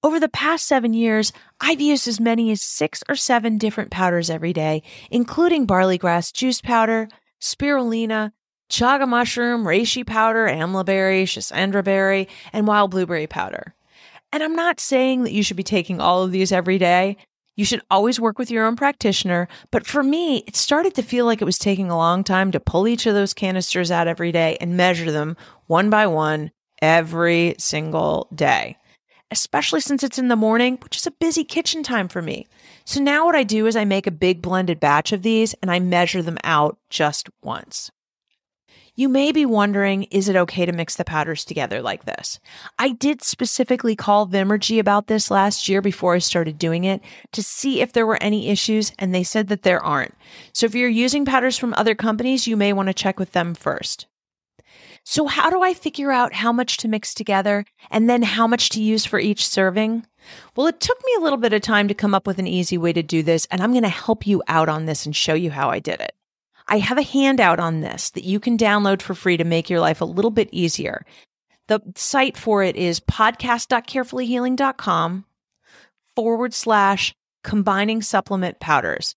Over 0.02 0.20
the 0.20 0.28
past 0.28 0.66
seven 0.66 0.92
years, 0.92 1.32
I've 1.60 1.80
used 1.80 2.06
as 2.08 2.20
many 2.20 2.50
as 2.50 2.62
six 2.62 3.02
or 3.08 3.14
seven 3.16 3.58
different 3.58 3.90
powders 3.90 4.30
every 4.30 4.52
day, 4.52 4.82
including 5.10 5.66
barley 5.66 5.98
grass 5.98 6.32
juice 6.32 6.60
powder, 6.60 7.08
spirulina, 7.40 8.32
chaga 8.70 9.08
mushroom, 9.08 9.64
reishi 9.64 10.06
powder, 10.06 10.46
amla 10.46 10.84
berry, 10.84 11.24
schisandra 11.24 11.84
berry, 11.84 12.28
and 12.52 12.66
wild 12.66 12.90
blueberry 12.90 13.26
powder. 13.26 13.74
And 14.32 14.42
I'm 14.42 14.56
not 14.56 14.80
saying 14.80 15.22
that 15.24 15.32
you 15.32 15.42
should 15.42 15.56
be 15.56 15.62
taking 15.62 16.00
all 16.00 16.22
of 16.22 16.32
these 16.32 16.52
every 16.52 16.78
day. 16.78 17.16
You 17.56 17.64
should 17.64 17.80
always 17.90 18.20
work 18.20 18.38
with 18.38 18.50
your 18.50 18.66
own 18.66 18.76
practitioner. 18.76 19.48
But 19.70 19.86
for 19.86 20.02
me, 20.02 20.44
it 20.46 20.56
started 20.56 20.94
to 20.94 21.02
feel 21.02 21.24
like 21.24 21.40
it 21.40 21.46
was 21.46 21.58
taking 21.58 21.90
a 21.90 21.96
long 21.96 22.22
time 22.22 22.52
to 22.52 22.60
pull 22.60 22.86
each 22.86 23.06
of 23.06 23.14
those 23.14 23.32
canisters 23.32 23.90
out 23.90 24.08
every 24.08 24.30
day 24.30 24.58
and 24.60 24.76
measure 24.76 25.10
them 25.10 25.36
one 25.66 25.88
by 25.88 26.06
one 26.06 26.50
every 26.82 27.54
single 27.58 28.28
day, 28.34 28.76
especially 29.30 29.80
since 29.80 30.04
it's 30.04 30.18
in 30.18 30.28
the 30.28 30.36
morning, 30.36 30.76
which 30.82 30.98
is 30.98 31.06
a 31.06 31.12
busy 31.12 31.44
kitchen 31.44 31.82
time 31.82 32.08
for 32.08 32.20
me. 32.20 32.46
So 32.84 33.00
now 33.00 33.24
what 33.24 33.34
I 33.34 33.42
do 33.42 33.66
is 33.66 33.74
I 33.74 33.86
make 33.86 34.06
a 34.06 34.10
big 34.10 34.42
blended 34.42 34.78
batch 34.78 35.12
of 35.12 35.22
these 35.22 35.54
and 35.62 35.70
I 35.70 35.80
measure 35.80 36.20
them 36.20 36.38
out 36.44 36.78
just 36.90 37.30
once. 37.42 37.90
You 38.98 39.10
may 39.10 39.30
be 39.30 39.44
wondering, 39.44 40.04
is 40.04 40.30
it 40.30 40.36
okay 40.36 40.64
to 40.64 40.72
mix 40.72 40.96
the 40.96 41.04
powders 41.04 41.44
together 41.44 41.82
like 41.82 42.06
this? 42.06 42.40
I 42.78 42.92
did 42.92 43.22
specifically 43.22 43.94
call 43.94 44.26
Vimergy 44.26 44.78
about 44.78 45.06
this 45.06 45.30
last 45.30 45.68
year 45.68 45.82
before 45.82 46.14
I 46.14 46.18
started 46.18 46.56
doing 46.56 46.84
it 46.84 47.02
to 47.32 47.42
see 47.42 47.82
if 47.82 47.92
there 47.92 48.06
were 48.06 48.16
any 48.22 48.48
issues, 48.48 48.92
and 48.98 49.14
they 49.14 49.22
said 49.22 49.48
that 49.48 49.64
there 49.64 49.84
aren't. 49.84 50.14
So 50.54 50.64
if 50.64 50.74
you're 50.74 50.88
using 50.88 51.26
powders 51.26 51.58
from 51.58 51.74
other 51.74 51.94
companies, 51.94 52.46
you 52.46 52.56
may 52.56 52.72
want 52.72 52.86
to 52.86 52.94
check 52.94 53.18
with 53.18 53.32
them 53.32 53.54
first. 53.54 54.06
So 55.04 55.26
how 55.26 55.50
do 55.50 55.62
I 55.62 55.74
figure 55.74 56.10
out 56.10 56.32
how 56.32 56.50
much 56.50 56.78
to 56.78 56.88
mix 56.88 57.12
together 57.12 57.66
and 57.90 58.08
then 58.08 58.22
how 58.22 58.46
much 58.46 58.70
to 58.70 58.82
use 58.82 59.04
for 59.04 59.20
each 59.20 59.46
serving? 59.46 60.06
Well, 60.56 60.68
it 60.68 60.80
took 60.80 60.98
me 61.04 61.12
a 61.18 61.20
little 61.20 61.38
bit 61.38 61.52
of 61.52 61.60
time 61.60 61.86
to 61.88 61.94
come 61.94 62.14
up 62.14 62.26
with 62.26 62.38
an 62.38 62.46
easy 62.46 62.78
way 62.78 62.94
to 62.94 63.02
do 63.02 63.22
this, 63.22 63.46
and 63.50 63.60
I'm 63.60 63.72
going 63.72 63.82
to 63.82 63.90
help 63.90 64.26
you 64.26 64.42
out 64.48 64.70
on 64.70 64.86
this 64.86 65.04
and 65.04 65.14
show 65.14 65.34
you 65.34 65.50
how 65.50 65.68
I 65.68 65.80
did 65.80 66.00
it. 66.00 66.15
I 66.68 66.78
have 66.78 66.98
a 66.98 67.02
handout 67.02 67.60
on 67.60 67.80
this 67.80 68.10
that 68.10 68.24
you 68.24 68.40
can 68.40 68.58
download 68.58 69.00
for 69.02 69.14
free 69.14 69.36
to 69.36 69.44
make 69.44 69.70
your 69.70 69.78
life 69.80 70.00
a 70.00 70.06
little 70.06 70.32
bit 70.32 70.48
easier. 70.52 71.06
The 71.68 71.80
site 71.94 72.36
for 72.36 72.62
it 72.62 72.76
is 72.76 73.00
podcast.carefullyhealing.com 73.00 75.24
forward 76.14 76.54
slash 76.54 77.12
combining 77.44 78.02
supplement 78.02 78.60
powders. 78.60 79.14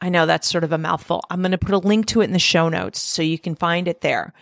I 0.00 0.08
know 0.08 0.24
that's 0.24 0.48
sort 0.48 0.64
of 0.64 0.72
a 0.72 0.78
mouthful. 0.78 1.22
I'm 1.28 1.42
going 1.42 1.52
to 1.52 1.58
put 1.58 1.74
a 1.74 1.78
link 1.78 2.06
to 2.06 2.22
it 2.22 2.24
in 2.24 2.32
the 2.32 2.38
show 2.38 2.70
notes 2.70 3.00
so 3.00 3.22
you 3.22 3.38
can 3.38 3.54
find 3.54 3.86
it 3.86 4.00
there. 4.00 4.32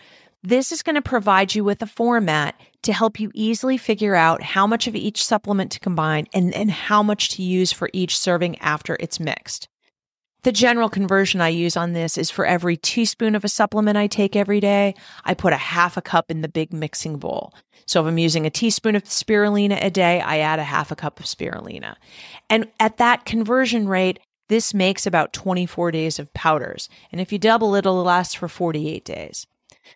This 0.41 0.71
is 0.71 0.83
going 0.83 0.95
to 0.95 1.01
provide 1.01 1.53
you 1.53 1.65
with 1.65 1.81
a 1.81 1.85
format 1.85 2.55
to 2.83 2.93
help 2.93 3.19
you 3.19 3.29
easily 3.33 3.77
figure 3.77 4.15
out 4.15 4.41
how 4.41 4.65
much 4.65 4.87
of 4.87 4.95
each 4.95 5.21
supplement 5.21 5.73
to 5.73 5.81
combine 5.81 6.27
and, 6.33 6.53
and 6.53 6.71
how 6.71 7.03
much 7.03 7.27
to 7.29 7.43
use 7.43 7.73
for 7.73 7.89
each 7.91 8.17
serving 8.17 8.57
after 8.59 8.95
it's 9.01 9.19
mixed. 9.19 9.67
The 10.43 10.51
general 10.53 10.87
conversion 10.87 11.41
I 11.41 11.49
use 11.49 11.75
on 11.75 11.93
this 11.93 12.17
is 12.17 12.31
for 12.31 12.45
every 12.45 12.77
teaspoon 12.77 13.35
of 13.35 13.43
a 13.43 13.49
supplement 13.49 13.97
I 13.97 14.07
take 14.07 14.35
every 14.35 14.59
day, 14.61 14.95
I 15.25 15.33
put 15.33 15.51
a 15.51 15.57
half 15.57 15.97
a 15.97 16.01
cup 16.01 16.31
in 16.31 16.41
the 16.41 16.47
big 16.47 16.71
mixing 16.71 17.17
bowl. 17.17 17.53
So 17.85 18.01
if 18.01 18.07
I'm 18.07 18.17
using 18.17 18.45
a 18.45 18.51
teaspoon 18.51 18.95
of 18.95 19.03
spirulina 19.03 19.83
a 19.83 19.89
day, 19.89 20.21
I 20.21 20.39
add 20.39 20.59
a 20.59 20.63
half 20.63 20.91
a 20.91 20.95
cup 20.95 21.19
of 21.19 21.25
spirulina. 21.25 21.95
And 22.49 22.67
at 22.79 22.97
that 22.97 23.25
conversion 23.25 23.87
rate, 23.87 24.19
this 24.47 24.73
makes 24.73 25.05
about 25.05 25.33
24 25.33 25.91
days 25.91 26.19
of 26.19 26.33
powders. 26.33 26.87
And 27.11 27.19
if 27.19 27.31
you 27.31 27.39
double 27.39 27.75
it, 27.75 27.79
it'll 27.79 28.03
last 28.03 28.37
for 28.37 28.47
48 28.47 29.03
days. 29.03 29.45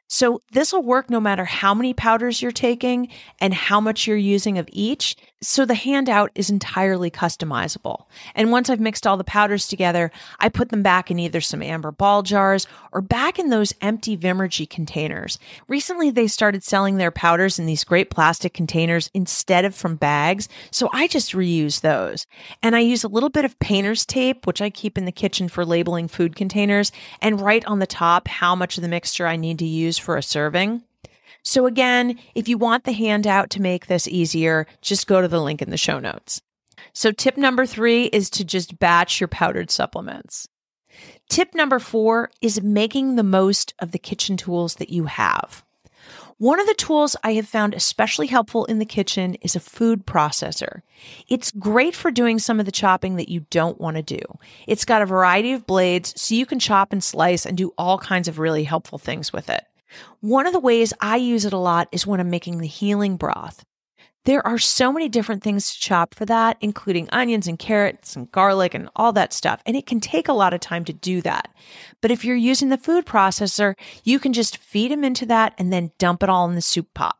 So 0.08 0.42
this 0.52 0.74
will 0.74 0.84
work 0.84 1.10
no 1.10 1.20
matter 1.20 1.46
how 1.46 1.74
many 1.74 1.94
powders 1.94 2.42
you're 2.42 2.52
taking 2.52 3.10
and 3.40 3.54
how 3.54 3.80
much 3.80 4.08
you're 4.08 4.18
using 4.18 4.58
of 4.58 4.68
each. 4.72 5.16
So 5.44 5.66
the 5.66 5.76
handout 5.76 6.32
is 6.36 6.50
entirely 6.50 7.12
customizable. 7.12 8.06
And 8.34 8.50
once 8.50 8.70
I've 8.70 8.80
mixed 8.80 9.06
all 9.06 9.18
the 9.18 9.26
powders 9.26 9.68
together, 9.68 10.10
I 10.40 10.48
put 10.48 10.70
them 10.70 10.82
back 10.84 11.12
in 11.12 11.20
either 11.20 11.42
some 11.42 11.62
amber 11.62 11.92
ball 11.92 12.24
jars 12.24 12.66
or 12.94 13.02
back 13.02 13.38
in 13.38 13.50
those 13.50 13.74
empty 13.82 14.16
Vimergy 14.16 14.70
containers. 14.70 15.38
Recently, 15.68 16.10
they 16.12 16.28
started 16.28 16.64
selling 16.64 16.96
their 16.96 17.12
powders 17.12 17.60
in 17.60 17.66
these 17.66 17.84
great 17.84 18.10
plastic 18.10 18.54
containers 18.54 19.10
instead 19.14 19.66
of 19.66 19.76
from 19.76 19.98
bags. 19.98 20.48
So 20.72 20.90
I 20.94 21.08
just 21.08 21.34
reuse 21.34 21.82
those. 21.82 22.26
And 22.62 22.74
I 22.74 22.80
use 22.80 23.04
a 23.04 23.10
little 23.10 23.30
bit 23.30 23.44
of 23.44 23.60
painter's 23.60 24.06
tape, 24.06 24.48
which 24.48 24.62
I 24.62 24.70
keep 24.70 24.98
in 24.98 25.04
the 25.04 25.12
kitchen 25.12 25.50
for 25.50 25.66
labeling 25.66 26.08
food 26.08 26.38
containers 26.38 26.90
and 27.22 27.42
write 27.42 27.66
on 27.66 27.80
the 27.80 27.86
top 27.86 28.30
how 28.30 28.56
much 28.56 28.78
of 28.78 28.82
the 28.82 28.88
mixture 28.88 29.28
I 29.28 29.36
need 29.36 29.60
to 29.60 29.66
use 29.66 29.98
for 29.98 30.16
a 30.16 30.24
serving. 30.24 30.84
So 31.44 31.66
again, 31.66 32.18
if 32.36 32.48
you 32.48 32.58
want 32.58 32.86
the 32.86 32.94
handout 32.94 33.50
to 33.52 33.62
make 33.62 33.88
this 33.88 34.08
easier, 34.08 34.66
just 34.82 35.08
go 35.08 35.22
to 35.22 35.28
the 35.28 35.42
link 35.42 35.62
in 35.62 35.70
the 35.70 35.78
show 35.78 36.00
notes. 36.00 36.42
So 36.94 37.12
tip 37.12 37.38
number 37.38 37.66
three 37.66 38.06
is 38.06 38.30
to 38.32 38.44
just 38.44 38.80
batch 38.80 39.20
your 39.20 39.28
powdered 39.28 39.70
supplements. 39.70 40.48
Tip 41.30 41.54
number 41.54 41.80
four 41.80 42.32
is 42.42 42.62
making 42.62 43.16
the 43.16 43.24
most 43.24 43.74
of 43.80 43.92
the 43.92 44.00
kitchen 44.00 44.38
tools 44.38 44.76
that 44.76 44.90
you 44.90 45.06
have. 45.06 45.64
One 46.38 46.60
of 46.60 46.68
the 46.68 46.74
tools 46.74 47.16
I 47.24 47.34
have 47.34 47.48
found 47.48 47.74
especially 47.74 48.28
helpful 48.28 48.66
in 48.66 48.80
the 48.80 48.86
kitchen 48.86 49.36
is 49.36 49.56
a 49.56 49.62
food 49.62 50.06
processor. 50.06 50.82
It's 51.30 51.52
great 51.52 51.96
for 51.96 52.12
doing 52.12 52.40
some 52.40 52.60
of 52.60 52.66
the 52.66 52.72
chopping 52.72 53.16
that 53.16 53.30
you 53.30 53.46
don't 53.50 53.80
want 53.80 53.98
to 53.98 54.04
do. 54.04 54.20
It's 54.68 54.86
got 54.86 55.02
a 55.02 55.06
variety 55.06 55.54
of 55.54 55.66
blades, 55.66 56.20
so 56.20 56.36
you 56.36 56.46
can 56.46 56.60
chop 56.60 56.92
and 56.92 57.04
slice 57.04 57.46
and 57.46 57.56
do 57.56 57.74
all 57.78 57.98
kinds 57.98 58.28
of 58.28 58.40
really 58.40 58.64
helpful 58.64 58.98
things 58.98 59.32
with 59.32 59.50
it. 59.50 59.64
One 60.20 60.48
of 60.48 60.54
the 60.54 60.60
ways 60.60 60.94
I 61.02 61.18
use 61.18 61.46
it 61.46 61.54
a 61.54 61.58
lot 61.58 61.88
is 61.92 62.08
when 62.08 62.20
I'm 62.20 62.30
making 62.30 62.60
the 62.60 62.68
healing 62.68 63.18
broth. 63.18 63.66
There 64.26 64.46
are 64.48 64.58
so 64.58 64.94
many 64.94 65.10
different 65.10 65.44
things 65.44 65.74
to 65.74 65.80
chop 65.82 66.16
for 66.16 66.26
that, 66.26 66.56
including 66.62 67.10
onions 67.12 67.46
and 67.46 67.60
carrots 67.60 68.16
and 68.16 68.32
garlic 68.32 68.74
and 68.74 68.90
all 68.96 69.12
that 69.14 69.34
stuff. 69.34 69.62
And 69.66 69.76
it 69.76 69.86
can 69.86 70.00
take 70.00 70.30
a 70.30 70.34
lot 70.34 70.54
of 70.54 70.62
time 70.62 70.86
to 70.86 70.94
do 70.94 71.22
that. 71.24 71.54
But 72.00 72.10
if 72.10 72.24
you're 72.24 72.38
using 72.38 72.70
the 72.70 72.78
food 72.78 73.06
processor, 73.06 73.76
you 74.06 74.20
can 74.20 74.32
just 74.32 74.58
feed 74.58 74.92
them 74.92 75.04
into 75.04 75.26
that 75.26 75.54
and 75.58 75.74
then 75.74 75.92
dump 75.98 76.24
it 76.24 76.30
all 76.30 76.48
in 76.48 76.56
the 76.56 76.62
soup 76.62 76.94
pot. 76.94 77.18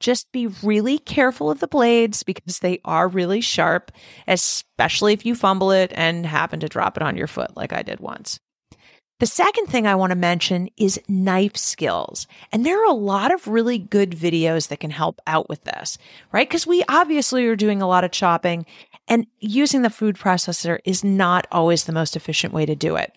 Just 0.00 0.32
be 0.32 0.48
really 0.48 0.98
careful 0.98 1.50
of 1.52 1.60
the 1.60 1.68
blades 1.68 2.24
because 2.24 2.58
they 2.58 2.80
are 2.84 3.06
really 3.06 3.40
sharp, 3.40 3.92
especially 4.26 5.12
if 5.12 5.24
you 5.24 5.36
fumble 5.36 5.70
it 5.70 5.92
and 5.94 6.26
happen 6.26 6.58
to 6.60 6.68
drop 6.68 6.96
it 6.96 7.02
on 7.02 7.16
your 7.16 7.28
foot 7.28 7.56
like 7.56 7.72
I 7.72 7.82
did 7.82 8.00
once. 8.00 8.40
The 9.20 9.26
second 9.26 9.66
thing 9.66 9.86
I 9.86 9.96
want 9.96 10.12
to 10.12 10.16
mention 10.16 10.70
is 10.78 10.98
knife 11.06 11.54
skills. 11.54 12.26
And 12.52 12.64
there 12.64 12.82
are 12.82 12.90
a 12.90 12.94
lot 12.94 13.34
of 13.34 13.46
really 13.46 13.76
good 13.76 14.12
videos 14.12 14.68
that 14.68 14.80
can 14.80 14.90
help 14.90 15.20
out 15.26 15.46
with 15.46 15.62
this, 15.64 15.98
right? 16.32 16.48
Because 16.48 16.66
we 16.66 16.82
obviously 16.88 17.44
are 17.46 17.54
doing 17.54 17.82
a 17.82 17.86
lot 17.86 18.02
of 18.02 18.12
chopping 18.12 18.64
and 19.06 19.26
using 19.38 19.82
the 19.82 19.90
food 19.90 20.16
processor 20.16 20.78
is 20.86 21.04
not 21.04 21.46
always 21.52 21.84
the 21.84 21.92
most 21.92 22.16
efficient 22.16 22.54
way 22.54 22.64
to 22.64 22.74
do 22.74 22.96
it. 22.96 23.12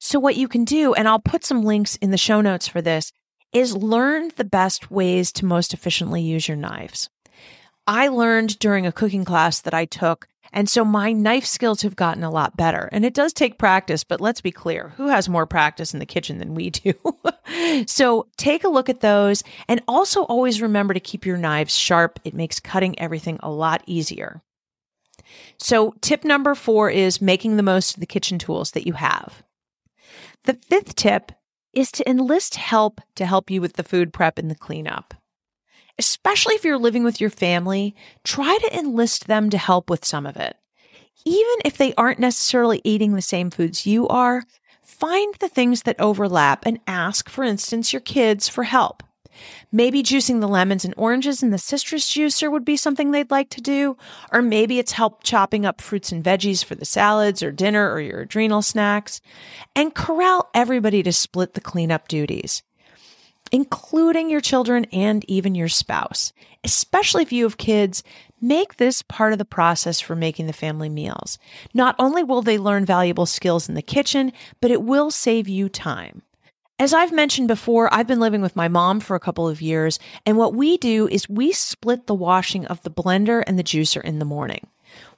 So 0.00 0.18
what 0.18 0.34
you 0.34 0.48
can 0.48 0.64
do, 0.64 0.94
and 0.94 1.06
I'll 1.06 1.20
put 1.20 1.44
some 1.44 1.62
links 1.62 1.94
in 1.96 2.10
the 2.10 2.18
show 2.18 2.40
notes 2.40 2.66
for 2.66 2.82
this, 2.82 3.12
is 3.52 3.76
learn 3.76 4.32
the 4.34 4.44
best 4.44 4.90
ways 4.90 5.30
to 5.34 5.44
most 5.44 5.72
efficiently 5.72 6.22
use 6.22 6.48
your 6.48 6.56
knives. 6.56 7.08
I 7.86 8.08
learned 8.08 8.58
during 8.58 8.84
a 8.84 8.92
cooking 8.92 9.24
class 9.24 9.60
that 9.60 9.74
I 9.74 9.84
took 9.84 10.26
and 10.52 10.68
so 10.68 10.84
my 10.84 11.12
knife 11.12 11.44
skills 11.44 11.82
have 11.82 11.96
gotten 11.96 12.24
a 12.24 12.30
lot 12.30 12.56
better. 12.56 12.88
And 12.92 13.04
it 13.04 13.14
does 13.14 13.32
take 13.32 13.58
practice, 13.58 14.02
but 14.04 14.20
let's 14.20 14.40
be 14.40 14.50
clear 14.50 14.92
who 14.96 15.08
has 15.08 15.28
more 15.28 15.46
practice 15.46 15.92
in 15.92 16.00
the 16.00 16.06
kitchen 16.06 16.38
than 16.38 16.54
we 16.54 16.70
do? 16.70 16.94
so 17.86 18.26
take 18.36 18.64
a 18.64 18.68
look 18.68 18.88
at 18.88 19.00
those 19.00 19.44
and 19.68 19.80
also 19.86 20.22
always 20.24 20.60
remember 20.60 20.94
to 20.94 21.00
keep 21.00 21.24
your 21.24 21.36
knives 21.36 21.76
sharp. 21.76 22.18
It 22.24 22.34
makes 22.34 22.58
cutting 22.58 22.98
everything 22.98 23.38
a 23.42 23.50
lot 23.50 23.82
easier. 23.86 24.42
So 25.58 25.94
tip 26.00 26.24
number 26.24 26.54
four 26.54 26.90
is 26.90 27.22
making 27.22 27.56
the 27.56 27.62
most 27.62 27.94
of 27.94 28.00
the 28.00 28.06
kitchen 28.06 28.38
tools 28.38 28.72
that 28.72 28.86
you 28.86 28.94
have. 28.94 29.44
The 30.44 30.54
fifth 30.54 30.96
tip 30.96 31.30
is 31.72 31.92
to 31.92 32.10
enlist 32.10 32.56
help 32.56 33.00
to 33.14 33.26
help 33.26 33.50
you 33.50 33.60
with 33.60 33.74
the 33.74 33.84
food 33.84 34.12
prep 34.12 34.38
and 34.38 34.50
the 34.50 34.56
cleanup 34.56 35.14
especially 35.98 36.54
if 36.54 36.64
you're 36.64 36.78
living 36.78 37.04
with 37.04 37.20
your 37.20 37.30
family, 37.30 37.94
try 38.24 38.58
to 38.58 38.78
enlist 38.78 39.26
them 39.26 39.50
to 39.50 39.58
help 39.58 39.90
with 39.90 40.04
some 40.04 40.26
of 40.26 40.36
it. 40.36 40.56
Even 41.24 41.56
if 41.64 41.76
they 41.76 41.94
aren't 41.94 42.18
necessarily 42.18 42.80
eating 42.84 43.14
the 43.14 43.22
same 43.22 43.50
foods 43.50 43.86
you 43.86 44.08
are, 44.08 44.44
find 44.82 45.34
the 45.36 45.48
things 45.48 45.82
that 45.82 46.00
overlap 46.00 46.64
and 46.66 46.80
ask, 46.86 47.28
for 47.28 47.44
instance, 47.44 47.92
your 47.92 48.00
kids 48.00 48.48
for 48.48 48.64
help. 48.64 49.02
Maybe 49.72 50.02
juicing 50.02 50.40
the 50.40 50.48
lemons 50.48 50.84
and 50.84 50.94
oranges 50.96 51.42
in 51.42 51.50
the 51.50 51.58
citrus 51.58 52.10
juicer 52.10 52.50
would 52.50 52.64
be 52.64 52.76
something 52.76 53.10
they'd 53.10 53.30
like 53.30 53.50
to 53.50 53.60
do. 53.60 53.96
Or 54.32 54.42
maybe 54.42 54.78
it's 54.78 54.92
help 54.92 55.22
chopping 55.22 55.64
up 55.64 55.80
fruits 55.80 56.12
and 56.12 56.24
veggies 56.24 56.64
for 56.64 56.74
the 56.74 56.84
salads 56.84 57.42
or 57.42 57.52
dinner 57.52 57.90
or 57.90 58.00
your 58.00 58.20
adrenal 58.22 58.62
snacks. 58.62 59.20
And 59.76 59.94
corral 59.94 60.50
everybody 60.54 61.02
to 61.02 61.12
split 61.12 61.54
the 61.54 61.60
cleanup 61.60 62.08
duties 62.08 62.62
including 63.52 64.30
your 64.30 64.40
children 64.40 64.84
and 64.92 65.24
even 65.28 65.54
your 65.54 65.68
spouse. 65.68 66.32
Especially 66.64 67.22
if 67.22 67.32
you 67.32 67.44
have 67.44 67.56
kids, 67.56 68.02
make 68.40 68.76
this 68.76 69.02
part 69.02 69.32
of 69.32 69.38
the 69.38 69.44
process 69.44 70.00
for 70.00 70.14
making 70.14 70.46
the 70.46 70.52
family 70.52 70.88
meals. 70.88 71.38
Not 71.74 71.94
only 71.98 72.22
will 72.22 72.42
they 72.42 72.58
learn 72.58 72.84
valuable 72.84 73.26
skills 73.26 73.68
in 73.68 73.74
the 73.74 73.82
kitchen, 73.82 74.32
but 74.60 74.70
it 74.70 74.82
will 74.82 75.10
save 75.10 75.48
you 75.48 75.68
time. 75.68 76.22
As 76.78 76.94
I've 76.94 77.12
mentioned 77.12 77.48
before, 77.48 77.92
I've 77.92 78.06
been 78.06 78.20
living 78.20 78.40
with 78.40 78.56
my 78.56 78.66
mom 78.66 79.00
for 79.00 79.14
a 79.14 79.20
couple 79.20 79.46
of 79.46 79.60
years, 79.60 79.98
and 80.24 80.38
what 80.38 80.54
we 80.54 80.78
do 80.78 81.08
is 81.08 81.28
we 81.28 81.52
split 81.52 82.06
the 82.06 82.14
washing 82.14 82.64
of 82.66 82.82
the 82.82 82.90
blender 82.90 83.44
and 83.46 83.58
the 83.58 83.62
juicer 83.62 84.02
in 84.02 84.18
the 84.18 84.24
morning. 84.24 84.66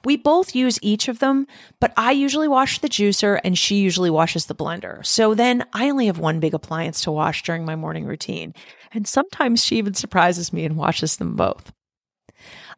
We 0.05 0.17
both 0.17 0.55
use 0.55 0.79
each 0.81 1.07
of 1.07 1.19
them, 1.19 1.47
but 1.79 1.93
I 1.95 2.11
usually 2.11 2.47
wash 2.47 2.79
the 2.79 2.89
juicer 2.89 3.39
and 3.43 3.57
she 3.57 3.75
usually 3.77 4.09
washes 4.09 4.45
the 4.45 4.55
blender. 4.55 5.05
So 5.05 5.33
then 5.33 5.65
I 5.73 5.89
only 5.89 6.07
have 6.07 6.19
one 6.19 6.39
big 6.39 6.53
appliance 6.53 7.01
to 7.01 7.11
wash 7.11 7.43
during 7.43 7.65
my 7.65 7.75
morning 7.75 8.05
routine. 8.05 8.53
And 8.91 9.07
sometimes 9.07 9.63
she 9.63 9.77
even 9.77 9.93
surprises 9.93 10.53
me 10.53 10.65
and 10.65 10.75
washes 10.77 11.17
them 11.17 11.35
both. 11.35 11.71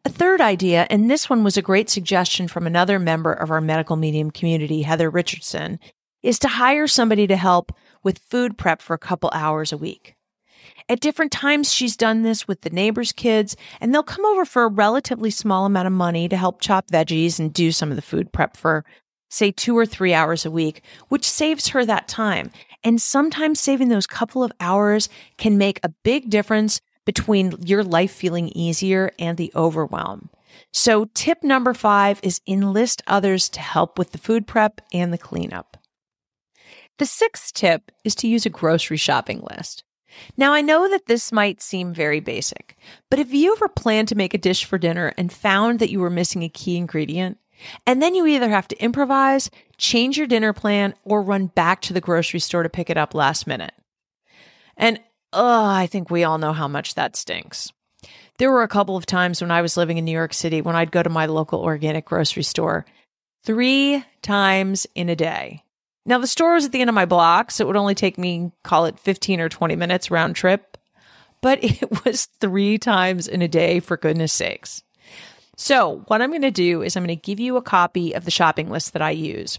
A 0.04 0.08
third 0.08 0.40
idea, 0.40 0.86
and 0.88 1.10
this 1.10 1.28
one 1.28 1.42
was 1.42 1.56
a 1.56 1.62
great 1.62 1.90
suggestion 1.90 2.46
from 2.46 2.66
another 2.66 2.98
member 2.98 3.32
of 3.32 3.50
our 3.50 3.60
medical 3.60 3.96
medium 3.96 4.30
community, 4.30 4.82
Heather 4.82 5.10
Richardson, 5.10 5.80
is 6.22 6.38
to 6.40 6.48
hire 6.48 6.86
somebody 6.86 7.26
to 7.26 7.36
help 7.36 7.72
with 8.02 8.18
food 8.18 8.56
prep 8.56 8.80
for 8.80 8.94
a 8.94 8.98
couple 8.98 9.30
hours 9.32 9.72
a 9.72 9.76
week. 9.76 10.15
At 10.88 11.00
different 11.00 11.32
times, 11.32 11.72
she's 11.72 11.96
done 11.96 12.22
this 12.22 12.46
with 12.46 12.60
the 12.60 12.70
neighbors' 12.70 13.10
kids, 13.10 13.56
and 13.80 13.92
they'll 13.92 14.04
come 14.04 14.24
over 14.24 14.44
for 14.44 14.64
a 14.64 14.68
relatively 14.68 15.30
small 15.30 15.66
amount 15.66 15.88
of 15.88 15.92
money 15.92 16.28
to 16.28 16.36
help 16.36 16.60
chop 16.60 16.88
veggies 16.88 17.40
and 17.40 17.52
do 17.52 17.72
some 17.72 17.90
of 17.90 17.96
the 17.96 18.02
food 18.02 18.32
prep 18.32 18.56
for, 18.56 18.84
say, 19.28 19.50
two 19.50 19.76
or 19.76 19.84
three 19.84 20.14
hours 20.14 20.46
a 20.46 20.50
week, 20.50 20.82
which 21.08 21.28
saves 21.28 21.68
her 21.68 21.84
that 21.84 22.06
time. 22.06 22.52
And 22.84 23.02
sometimes 23.02 23.58
saving 23.58 23.88
those 23.88 24.06
couple 24.06 24.44
of 24.44 24.52
hours 24.60 25.08
can 25.38 25.58
make 25.58 25.80
a 25.82 25.92
big 26.04 26.30
difference 26.30 26.80
between 27.04 27.54
your 27.64 27.82
life 27.82 28.12
feeling 28.12 28.48
easier 28.50 29.10
and 29.18 29.36
the 29.36 29.50
overwhelm. 29.56 30.30
So, 30.72 31.06
tip 31.14 31.42
number 31.42 31.74
five 31.74 32.20
is 32.22 32.40
enlist 32.46 33.02
others 33.08 33.48
to 33.50 33.60
help 33.60 33.98
with 33.98 34.12
the 34.12 34.18
food 34.18 34.46
prep 34.46 34.80
and 34.92 35.12
the 35.12 35.18
cleanup. 35.18 35.76
The 36.98 37.06
sixth 37.06 37.52
tip 37.54 37.90
is 38.04 38.14
to 38.16 38.28
use 38.28 38.46
a 38.46 38.50
grocery 38.50 38.96
shopping 38.96 39.44
list. 39.50 39.82
Now, 40.36 40.52
I 40.52 40.60
know 40.60 40.88
that 40.88 41.06
this 41.06 41.32
might 41.32 41.60
seem 41.60 41.92
very 41.92 42.20
basic, 42.20 42.76
but 43.10 43.18
if 43.18 43.32
you 43.32 43.52
ever 43.52 43.68
planned 43.68 44.08
to 44.08 44.14
make 44.14 44.34
a 44.34 44.38
dish 44.38 44.64
for 44.64 44.78
dinner 44.78 45.12
and 45.16 45.32
found 45.32 45.78
that 45.78 45.90
you 45.90 46.00
were 46.00 46.10
missing 46.10 46.42
a 46.42 46.48
key 46.48 46.76
ingredient, 46.76 47.38
and 47.86 48.02
then 48.02 48.14
you 48.14 48.26
either 48.26 48.48
have 48.48 48.68
to 48.68 48.82
improvise, 48.82 49.50
change 49.78 50.18
your 50.18 50.26
dinner 50.26 50.52
plan, 50.52 50.94
or 51.04 51.22
run 51.22 51.46
back 51.46 51.80
to 51.82 51.92
the 51.92 52.00
grocery 52.00 52.40
store 52.40 52.62
to 52.62 52.68
pick 52.68 52.90
it 52.90 52.96
up 52.96 53.14
last 53.14 53.46
minute. 53.46 53.72
And 54.76 55.00
oh, 55.32 55.64
I 55.64 55.86
think 55.86 56.10
we 56.10 56.24
all 56.24 56.38
know 56.38 56.52
how 56.52 56.68
much 56.68 56.94
that 56.94 57.16
stinks. 57.16 57.72
There 58.38 58.50
were 58.50 58.62
a 58.62 58.68
couple 58.68 58.96
of 58.96 59.06
times 59.06 59.40
when 59.40 59.50
I 59.50 59.62
was 59.62 59.76
living 59.76 59.96
in 59.96 60.04
New 60.04 60.12
York 60.12 60.34
City 60.34 60.60
when 60.60 60.76
I'd 60.76 60.92
go 60.92 61.02
to 61.02 61.08
my 61.08 61.26
local 61.26 61.60
organic 61.60 62.04
grocery 62.04 62.42
store 62.42 62.84
three 63.44 64.04
times 64.20 64.86
in 64.94 65.08
a 65.08 65.16
day. 65.16 65.62
Now, 66.08 66.18
the 66.18 66.28
store 66.28 66.54
was 66.54 66.64
at 66.64 66.72
the 66.72 66.80
end 66.80 66.88
of 66.88 66.94
my 66.94 67.04
block, 67.04 67.50
so 67.50 67.64
it 67.64 67.66
would 67.66 67.76
only 67.76 67.96
take 67.96 68.16
me, 68.16 68.52
call 68.62 68.86
it 68.86 68.98
15 69.00 69.40
or 69.40 69.48
20 69.48 69.74
minutes 69.74 70.10
round 70.10 70.36
trip, 70.36 70.78
but 71.40 71.58
it 71.62 72.04
was 72.04 72.26
three 72.40 72.78
times 72.78 73.26
in 73.26 73.42
a 73.42 73.48
day, 73.48 73.80
for 73.80 73.96
goodness 73.96 74.32
sakes. 74.32 74.84
So, 75.56 76.04
what 76.06 76.22
I'm 76.22 76.30
going 76.30 76.42
to 76.42 76.50
do 76.50 76.82
is 76.82 76.96
I'm 76.96 77.04
going 77.04 77.18
to 77.18 77.20
give 77.20 77.40
you 77.40 77.56
a 77.56 77.62
copy 77.62 78.12
of 78.12 78.24
the 78.24 78.30
shopping 78.30 78.70
list 78.70 78.92
that 78.92 79.02
I 79.02 79.10
use. 79.10 79.58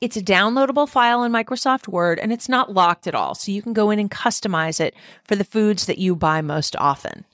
It's 0.00 0.16
a 0.16 0.22
downloadable 0.22 0.88
file 0.88 1.24
in 1.24 1.32
Microsoft 1.32 1.88
Word 1.88 2.18
and 2.18 2.30
it's 2.32 2.48
not 2.48 2.72
locked 2.72 3.06
at 3.06 3.14
all, 3.14 3.34
so 3.34 3.50
you 3.50 3.62
can 3.62 3.72
go 3.72 3.90
in 3.90 3.98
and 3.98 4.10
customize 4.10 4.78
it 4.78 4.94
for 5.24 5.34
the 5.34 5.44
foods 5.44 5.86
that 5.86 5.98
you 5.98 6.14
buy 6.14 6.42
most 6.42 6.76
often. 6.76 7.24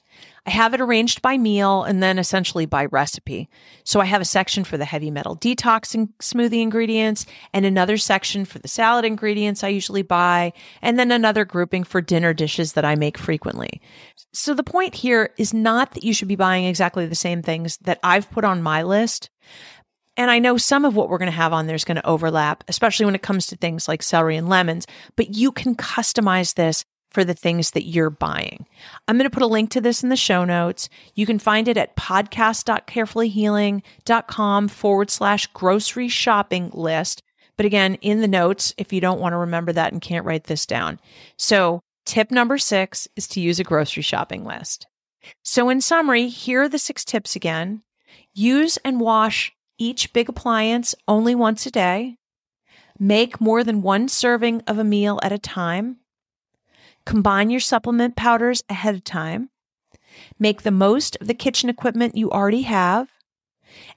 I 0.47 0.51
have 0.51 0.75
it 0.75 0.81
arranged 0.81 1.23
by 1.23 1.37
meal 1.39 1.83
and 1.83 2.03
then 2.03 2.19
essentially 2.19 2.67
by 2.67 2.87
recipe. 2.87 3.49
So 3.85 4.01
I 4.01 4.07
have 4.07 4.21
a 4.21 4.25
section 4.25 4.65
for 4.65 4.77
the 4.77 4.85
heavy 4.85 5.11
metal 5.11 5.37
detoxing 5.37 6.09
smoothie 6.21 6.63
ingredients 6.63 7.27
and 7.53 7.67
another 7.67 7.97
section 7.97 8.45
for 8.45 8.59
the 8.59 8.69
salad 8.69 9.05
ingredients 9.05 9.63
I 9.63 9.69
usually 9.69 10.03
buy, 10.03 10.53
and 10.83 10.99
then 10.99 11.13
another 11.13 11.45
grouping 11.45 11.85
for 11.85 12.01
dinner 12.01 12.33
dishes 12.33 12.73
that 12.73 12.85
I 12.85 12.95
make 12.95 13.19
frequently. 13.19 13.81
So 14.33 14.55
the 14.55 14.63
point 14.63 14.95
here 14.95 15.31
is 15.37 15.53
not 15.53 15.93
that 15.95 16.05
you 16.05 16.15
should 16.15 16.29
be 16.29 16.37
buying 16.37 16.65
exactly 16.65 17.07
the 17.07 17.15
same 17.15 17.43
things 17.43 17.77
that 17.79 17.99
I've 18.03 18.31
put 18.31 18.45
on 18.45 18.63
my 18.63 18.83
list. 18.83 19.31
And 20.17 20.31
I 20.31 20.39
know 20.39 20.57
some 20.57 20.85
of 20.85 20.97
what 20.97 21.09
we're 21.09 21.19
going 21.19 21.31
to 21.31 21.37
have 21.37 21.53
on 21.53 21.67
there 21.67 21.77
is 21.77 21.85
going 21.85 21.97
to 21.97 22.07
overlap, 22.07 22.65
especially 22.69 23.07
when 23.07 23.15
it 23.15 23.23
comes 23.23 23.47
to 23.47 23.57
things 23.57 23.89
like 23.89 24.03
celery 24.03 24.37
and 24.37 24.49
lemons, 24.49 24.87
but 25.17 25.35
you 25.35 25.53
can 25.53 25.75
customize 25.75 26.55
this 26.55 26.85
for 27.11 27.25
the 27.25 27.35
things 27.35 27.73
that 27.73 27.87
you're 27.87 28.11
buying. 28.11 28.67
I'm 29.07 29.17
going 29.17 29.29
to 29.29 29.35
put 29.35 29.43
a 29.43 29.47
link 29.47 29.71
to 29.71 29.81
this 29.81 30.03
in 30.03 30.09
the 30.09 30.17
show 30.17 30.45
notes. 30.45 30.89
You 31.15 31.27
can 31.27 31.39
find 31.39 31.69
it 31.69 31.77
at 31.77 31.97
podcast.carefullyhealing.com 31.97 34.69
forward 34.69 35.11
slash 35.11 35.47
grocery 35.49 36.09
shopping 36.09 36.71
list. 36.73 37.23
But 37.57 37.67
again, 37.67 37.97
in 37.97 38.21
the 38.21 38.29
notes, 38.29 38.73
if 38.79 38.93
you 38.93 39.01
don't 39.01 39.21
want 39.21 39.33
to 39.33 39.39
remember 39.39 39.73
that 39.73 39.93
and 39.93 40.01
can't 40.01 40.25
write 40.25 40.45
this 40.45 40.65
down. 40.65 41.01
So, 41.37 41.81
tip 42.07 42.31
number 42.31 42.57
six 42.57 43.07
is 43.17 43.29
to 43.29 43.41
use 43.41 43.61
a 43.61 43.65
grocery 43.65 44.03
shopping 44.03 44.45
list. 44.45 44.87
So, 45.43 45.69
in 45.69 45.81
summary, 45.81 46.29
here 46.29 46.63
are 46.63 46.69
the 46.69 46.79
six 46.79 47.05
tips 47.05 47.37
again 47.37 47.83
use 48.33 48.77
and 48.79 49.01
wash 49.01 49.53
each 49.77 50.13
big 50.13 50.29
appliance 50.29 50.95
only 51.09 51.35
once 51.35 51.67
a 51.67 51.71
day. 51.71 52.17
Make 52.99 53.41
more 53.41 53.65
than 53.65 53.83
one 53.83 54.09
serving 54.09 54.63
of 54.67 54.79
a 54.79 54.85
meal 54.85 55.19
at 55.23 55.33
a 55.33 55.39
time. 55.39 55.97
Combine 57.11 57.51
your 57.51 57.59
supplement 57.59 58.15
powders 58.15 58.63
ahead 58.69 58.95
of 58.95 59.03
time. 59.03 59.51
Make 60.39 60.63
the 60.63 60.71
most 60.71 61.17
of 61.21 61.27
the 61.27 61.35
kitchen 61.35 61.69
equipment 61.69 62.17
you 62.17 62.31
already 62.31 62.63
have. 62.63 63.11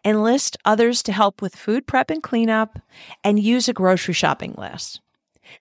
Enlist 0.03 0.57
others 0.65 1.03
to 1.03 1.11
help 1.11 1.39
with 1.39 1.55
food 1.55 1.85
prep 1.85 2.09
and 2.09 2.23
cleanup, 2.23 2.79
and 3.23 3.37
use 3.37 3.69
a 3.69 3.73
grocery 3.73 4.15
shopping 4.15 4.55
list. 4.57 4.99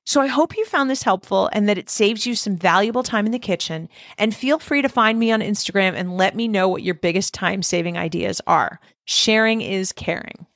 So 0.03 0.23
I 0.23 0.29
hope 0.29 0.57
you 0.57 0.65
found 0.65 0.89
this 0.89 1.03
helpful 1.03 1.51
and 1.53 1.69
that 1.69 1.77
it 1.77 1.91
saves 1.91 2.25
you 2.25 2.35
some 2.35 2.57
valuable 2.57 3.03
time 3.03 3.27
in 3.27 3.33
the 3.33 3.39
kitchen. 3.39 3.91
And 4.17 4.35
feel 4.35 4.59
free 4.59 4.81
to 4.81 4.89
find 4.89 5.19
me 5.19 5.31
on 5.31 5.41
Instagram 5.41 5.93
and 5.95 6.17
let 6.17 6.35
me 6.35 6.49
know 6.49 6.71
what 6.71 6.83
your 6.83 6.95
biggest 6.95 7.35
time 7.35 7.63
saving 7.63 7.99
ideas 7.99 8.41
are. 8.47 8.81
Sharing 9.05 9.61
is 9.61 9.93
caring. 9.93 10.47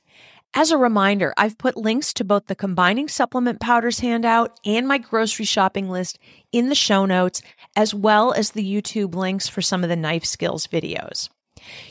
As 0.53 0.71
a 0.71 0.77
reminder, 0.77 1.33
I've 1.37 1.57
put 1.57 1.77
links 1.77 2.13
to 2.13 2.23
both 2.23 2.47
the 2.47 2.55
combining 2.55 3.07
supplement 3.07 3.59
powders 3.59 3.99
handout 3.99 4.59
and 4.65 4.87
my 4.87 4.97
grocery 4.97 5.45
shopping 5.45 5.89
list 5.89 6.17
in 6.51 6.69
the 6.69 6.75
show 6.75 7.05
notes, 7.05 7.41
as 7.75 7.93
well 7.93 8.33
as 8.33 8.51
the 8.51 8.63
YouTube 8.63 9.13
links 9.13 9.47
for 9.47 9.61
some 9.61 9.83
of 9.83 9.89
the 9.89 9.95
knife 9.95 10.25
skills 10.25 10.65
videos. 10.65 11.29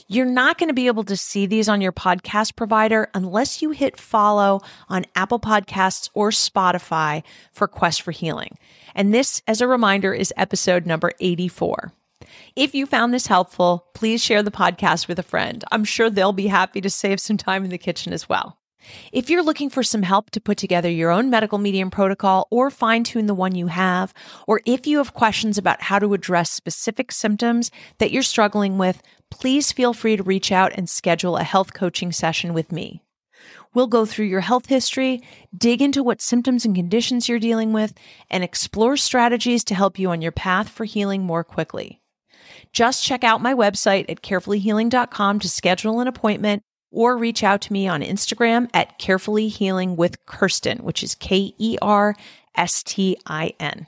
You're 0.09 0.27
not 0.27 0.59
going 0.59 0.69
to 0.69 0.75
be 0.75 0.87
able 0.87 1.05
to 1.05 1.17
see 1.17 1.47
these 1.47 1.69
on 1.69 1.81
your 1.81 1.93
podcast 1.93 2.57
provider 2.57 3.09
unless 3.15 3.63
you 3.63 3.71
hit 3.71 3.99
follow 3.99 4.61
on 4.89 5.05
Apple 5.15 5.41
Podcasts 5.41 6.09
or 6.15 6.31
Spotify 6.31 7.23
for 7.53 7.69
Quest 7.69 8.03
for 8.03 8.13
Healing. 8.13 8.59
And 8.95 9.13
this, 9.13 9.43
as 9.47 9.61
a 9.61 9.69
reminder, 9.69 10.13
is 10.13 10.33
episode 10.37 10.87
number 10.87 11.13
84. 11.21 11.93
If 12.54 12.75
you 12.75 12.87
found 12.87 13.12
this 13.12 13.26
helpful, 13.26 13.87
please 13.95 14.23
share 14.23 14.42
the 14.42 14.50
podcast 14.50 15.09
with 15.09 15.18
a 15.18 15.23
friend. 15.23 15.64
I'm 15.71 15.85
sure 15.85 16.11
they'll 16.11 16.33
be 16.33 16.49
happy 16.49 16.80
to 16.80 16.90
save 16.90 17.21
some 17.21 17.37
time 17.37 17.64
in 17.64 17.71
the 17.71 17.78
kitchen 17.78 18.12
as 18.12 18.28
well. 18.28 18.59
If 19.12 19.30
you're 19.30 19.42
looking 19.42 19.71
for 19.71 19.83
some 19.83 20.02
help 20.02 20.30
to 20.30 20.40
put 20.40 20.59
together 20.59 20.90
your 20.90 21.11
own 21.11 21.30
medical 21.30 21.59
medium 21.59 21.90
protocol 21.90 22.47
or 22.50 22.71
fine 22.71 23.04
tune 23.04 23.26
the 23.26 23.35
one 23.35 23.54
you 23.54 23.66
have, 23.66 24.14
or 24.47 24.61
if 24.64 24.87
you 24.87 24.99
have 24.99 25.14
questions 25.14 25.59
about 25.59 25.83
how 25.83 25.99
to 25.99 26.14
address 26.14 26.50
specific 26.50 27.12
symptoms 27.12 27.71
that 27.99 28.11
you're 28.11 28.23
struggling 28.23 28.78
with, 28.78 29.02
please 29.30 29.73
feel 29.73 29.92
free 29.92 30.16
to 30.16 30.23
reach 30.23 30.52
out 30.52 30.73
and 30.75 30.88
schedule 30.88 31.37
a 31.37 31.42
health 31.42 31.75
coaching 31.75 32.12
session 32.12 32.54
with 32.54 32.73
me. 32.73 33.02
We'll 33.75 33.87
go 33.87 34.06
through 34.06 34.26
your 34.26 34.40
health 34.40 34.66
history, 34.66 35.23
dig 35.56 35.83
into 35.83 36.02
what 36.02 36.23
symptoms 36.23 36.64
and 36.64 36.75
conditions 36.75 37.28
you're 37.28 37.38
dealing 37.38 37.73
with, 37.73 37.92
and 38.30 38.42
explore 38.42 38.97
strategies 38.97 39.64
to 39.64 39.75
help 39.75 39.99
you 39.99 40.11
on 40.11 40.23
your 40.23 40.33
path 40.33 40.68
for 40.68 40.85
healing 40.85 41.23
more 41.23 41.45
quickly. 41.45 42.00
Just 42.76 43.02
check 43.02 43.25
out 43.25 43.40
my 43.40 43.54
website 43.54 44.05
at 44.11 44.20
carefullyhealing.com 44.20 45.38
to 45.38 45.48
schedule 45.48 46.01
an 46.01 46.09
appointment 46.09 46.62
or 46.92 47.16
reach 47.16 47.42
out 47.42 47.62
to 47.62 47.72
me 47.72 47.88
on 47.88 48.03
Instagram 48.03 48.68
at 48.74 48.98
Carefully 48.98 49.48
Healing 49.48 49.96
with 49.96 50.22
Kerstin, 50.27 50.83
which 50.83 51.03
is 51.03 51.14
K 51.14 51.55
E 51.57 51.79
R 51.81 52.14
S 52.55 52.83
T 52.83 53.16
I 53.24 53.55
N. 53.59 53.87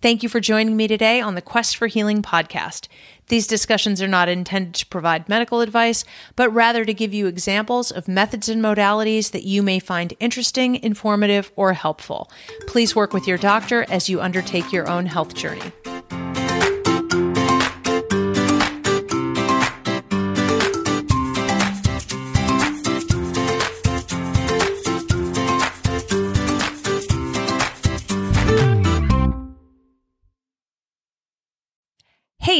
Thank 0.00 0.22
you 0.22 0.28
for 0.28 0.38
joining 0.38 0.76
me 0.76 0.86
today 0.86 1.20
on 1.20 1.34
the 1.34 1.42
Quest 1.42 1.76
for 1.76 1.88
Healing 1.88 2.22
podcast. 2.22 2.86
These 3.26 3.48
discussions 3.48 4.00
are 4.00 4.06
not 4.06 4.28
intended 4.28 4.74
to 4.74 4.86
provide 4.86 5.28
medical 5.28 5.60
advice, 5.60 6.04
but 6.36 6.54
rather 6.54 6.84
to 6.84 6.94
give 6.94 7.12
you 7.12 7.26
examples 7.26 7.90
of 7.90 8.06
methods 8.06 8.48
and 8.48 8.62
modalities 8.62 9.32
that 9.32 9.42
you 9.42 9.60
may 9.60 9.80
find 9.80 10.14
interesting, 10.20 10.76
informative, 10.76 11.50
or 11.56 11.72
helpful. 11.72 12.30
Please 12.68 12.94
work 12.94 13.12
with 13.12 13.26
your 13.26 13.38
doctor 13.38 13.84
as 13.88 14.08
you 14.08 14.20
undertake 14.20 14.72
your 14.72 14.88
own 14.88 15.06
health 15.06 15.34
journey. 15.34 15.72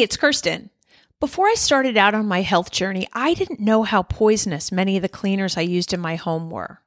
It's 0.02 0.16
Kerstin. 0.16 0.70
Before 1.20 1.46
I 1.46 1.52
started 1.52 1.98
out 1.98 2.14
on 2.14 2.26
my 2.26 2.40
health 2.40 2.70
journey, 2.70 3.06
I 3.12 3.34
didn't 3.34 3.60
know 3.60 3.82
how 3.82 4.02
poisonous 4.02 4.72
many 4.72 4.96
of 4.96 5.02
the 5.02 5.10
cleaners 5.10 5.58
I 5.58 5.60
used 5.60 5.92
in 5.92 6.00
my 6.00 6.16
home 6.16 6.48
were. 6.48 6.80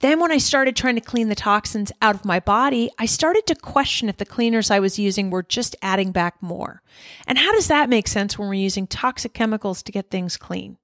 Then, 0.00 0.18
when 0.18 0.32
I 0.32 0.38
started 0.38 0.74
trying 0.74 0.96
to 0.96 1.00
clean 1.00 1.28
the 1.28 1.36
toxins 1.36 1.92
out 2.02 2.16
of 2.16 2.24
my 2.24 2.40
body, 2.40 2.90
I 2.98 3.06
started 3.06 3.46
to 3.46 3.54
question 3.54 4.08
if 4.08 4.16
the 4.16 4.24
cleaners 4.24 4.72
I 4.72 4.80
was 4.80 4.98
using 4.98 5.30
were 5.30 5.44
just 5.44 5.76
adding 5.82 6.10
back 6.10 6.42
more. 6.42 6.82
And 7.28 7.38
how 7.38 7.52
does 7.52 7.68
that 7.68 7.88
make 7.88 8.08
sense 8.08 8.36
when 8.36 8.48
we're 8.48 8.54
using 8.54 8.88
toxic 8.88 9.34
chemicals 9.34 9.80
to 9.84 9.92
get 9.92 10.10
things 10.10 10.36
clean? 10.36 10.78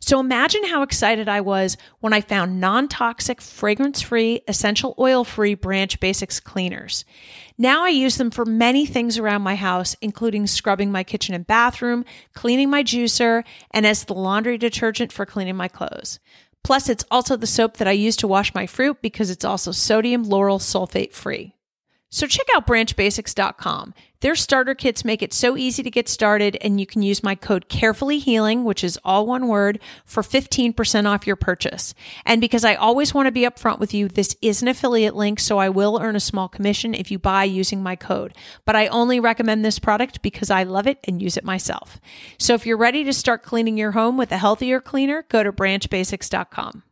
So 0.00 0.20
imagine 0.20 0.64
how 0.64 0.82
excited 0.82 1.28
I 1.28 1.40
was 1.40 1.76
when 2.00 2.12
I 2.12 2.20
found 2.20 2.60
non 2.60 2.88
toxic, 2.88 3.40
fragrance 3.40 4.02
free, 4.02 4.42
essential 4.46 4.94
oil 4.98 5.24
free 5.24 5.54
Branch 5.54 5.98
Basics 6.00 6.40
cleaners. 6.40 7.04
Now 7.56 7.84
I 7.84 7.88
use 7.88 8.16
them 8.16 8.30
for 8.30 8.44
many 8.44 8.86
things 8.86 9.18
around 9.18 9.42
my 9.42 9.54
house, 9.54 9.96
including 10.00 10.46
scrubbing 10.46 10.92
my 10.92 11.04
kitchen 11.04 11.34
and 11.34 11.46
bathroom, 11.46 12.04
cleaning 12.34 12.70
my 12.70 12.82
juicer, 12.82 13.44
and 13.70 13.86
as 13.86 14.04
the 14.04 14.14
laundry 14.14 14.58
detergent 14.58 15.12
for 15.12 15.24
cleaning 15.24 15.56
my 15.56 15.68
clothes. 15.68 16.18
Plus, 16.62 16.88
it's 16.88 17.04
also 17.10 17.36
the 17.36 17.46
soap 17.46 17.76
that 17.76 17.88
I 17.88 17.92
use 17.92 18.16
to 18.16 18.28
wash 18.28 18.54
my 18.54 18.66
fruit 18.66 19.02
because 19.02 19.30
it's 19.30 19.44
also 19.44 19.70
sodium 19.70 20.24
lauryl 20.24 20.58
sulfate 20.58 21.12
free. 21.12 21.53
So 22.14 22.28
check 22.28 22.46
out 22.54 22.64
branchbasics.com. 22.68 23.92
Their 24.20 24.36
starter 24.36 24.76
kits 24.76 25.04
make 25.04 25.20
it 25.20 25.32
so 25.32 25.56
easy 25.56 25.82
to 25.82 25.90
get 25.90 26.08
started, 26.08 26.56
and 26.60 26.78
you 26.78 26.86
can 26.86 27.02
use 27.02 27.24
my 27.24 27.34
code 27.34 27.68
Carefully 27.68 28.20
Healing, 28.20 28.62
which 28.62 28.84
is 28.84 29.00
all 29.04 29.26
one 29.26 29.48
word, 29.48 29.80
for 30.04 30.22
15% 30.22 31.06
off 31.06 31.26
your 31.26 31.34
purchase. 31.34 31.92
And 32.24 32.40
because 32.40 32.64
I 32.64 32.76
always 32.76 33.12
want 33.12 33.26
to 33.26 33.32
be 33.32 33.40
upfront 33.40 33.80
with 33.80 33.92
you, 33.92 34.06
this 34.06 34.36
is 34.40 34.62
an 34.62 34.68
affiliate 34.68 35.16
link, 35.16 35.40
so 35.40 35.58
I 35.58 35.70
will 35.70 35.98
earn 36.00 36.14
a 36.14 36.20
small 36.20 36.46
commission 36.46 36.94
if 36.94 37.10
you 37.10 37.18
buy 37.18 37.42
using 37.42 37.82
my 37.82 37.96
code. 37.96 38.32
But 38.64 38.76
I 38.76 38.86
only 38.86 39.18
recommend 39.18 39.64
this 39.64 39.80
product 39.80 40.22
because 40.22 40.52
I 40.52 40.62
love 40.62 40.86
it 40.86 41.00
and 41.02 41.20
use 41.20 41.36
it 41.36 41.42
myself. 41.42 41.98
So 42.38 42.54
if 42.54 42.64
you're 42.64 42.76
ready 42.76 43.02
to 43.02 43.12
start 43.12 43.42
cleaning 43.42 43.76
your 43.76 43.90
home 43.90 44.16
with 44.16 44.30
a 44.30 44.38
healthier 44.38 44.80
cleaner, 44.80 45.24
go 45.28 45.42
to 45.42 45.52
branchbasics.com. 45.52 46.84